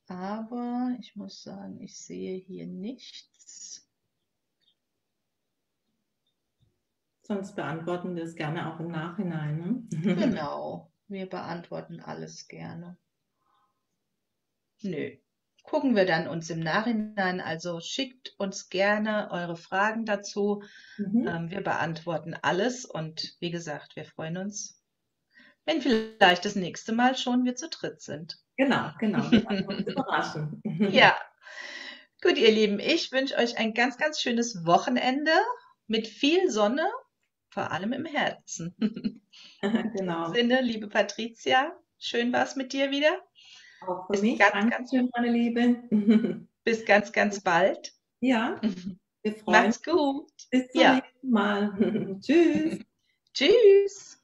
Aber 0.06 0.96
ich 1.00 1.16
muss 1.16 1.42
sagen, 1.42 1.80
ich 1.80 1.98
sehe 1.98 2.36
hier 2.36 2.66
nichts. 2.66 3.88
Sonst 7.22 7.56
beantworten 7.56 8.14
wir 8.16 8.24
es 8.24 8.34
gerne 8.34 8.72
auch 8.72 8.80
im 8.80 8.88
Nachhinein. 8.88 9.58
Ne? 9.58 9.88
Genau. 10.14 10.90
Wir 11.08 11.26
beantworten 11.28 12.00
alles 12.00 12.48
gerne. 12.48 12.96
Nö. 14.82 15.16
Gucken 15.62 15.96
wir 15.96 16.04
dann 16.04 16.28
uns 16.28 16.50
im 16.50 16.60
Nachhinein. 16.60 17.40
Also 17.40 17.80
schickt 17.80 18.34
uns 18.38 18.68
gerne 18.68 19.30
eure 19.30 19.56
Fragen 19.56 20.04
dazu. 20.04 20.62
Mhm. 20.98 21.26
Ähm, 21.26 21.50
wir 21.50 21.62
beantworten 21.62 22.34
alles 22.34 22.84
und 22.84 23.34
wie 23.40 23.50
gesagt, 23.50 23.96
wir 23.96 24.04
freuen 24.04 24.36
uns, 24.36 24.82
wenn 25.64 25.80
vielleicht 25.80 26.44
das 26.44 26.56
nächste 26.56 26.92
Mal 26.92 27.16
schon 27.16 27.44
wir 27.44 27.54
zu 27.54 27.70
dritt 27.70 28.02
sind. 28.02 28.43
Genau, 28.56 28.90
genau. 28.98 29.18
überraschen. 29.86 30.62
ja. 30.64 31.16
Gut, 32.22 32.38
ihr 32.38 32.50
Lieben, 32.50 32.78
ich 32.80 33.12
wünsche 33.12 33.36
euch 33.36 33.58
ein 33.58 33.74
ganz, 33.74 33.98
ganz 33.98 34.18
schönes 34.18 34.64
Wochenende 34.64 35.32
mit 35.88 36.06
viel 36.06 36.50
Sonne 36.50 36.86
vor 37.50 37.70
allem 37.70 37.92
im 37.92 38.06
Herzen. 38.06 38.74
genau. 39.60 40.28
In 40.28 40.34
Sinne, 40.34 40.62
liebe 40.62 40.88
Patricia, 40.88 41.76
schön 41.98 42.32
war 42.32 42.44
es 42.44 42.56
mit 42.56 42.72
dir 42.72 42.90
wieder. 42.90 43.22
Auch 43.82 44.06
für 44.06 44.12
bis 44.12 44.22
mich. 44.22 44.38
Ganz, 44.38 44.70
ganz 44.70 44.90
schön, 44.90 45.10
meine 45.14 45.30
Liebe. 45.30 45.82
bis 46.64 46.84
ganz, 46.86 47.12
ganz 47.12 47.40
bald. 47.40 47.92
Ja, 48.20 48.58
wir 49.22 49.34
freuen 49.34 49.66
uns. 49.66 49.76
Macht's 49.76 49.82
gut. 49.82 50.32
Bis 50.50 50.68
zum 50.72 50.80
ja. 50.80 50.94
nächsten 50.94 51.30
Mal. 51.30 52.18
Tschüss. 52.20 52.78
Tschüss. 53.34 54.23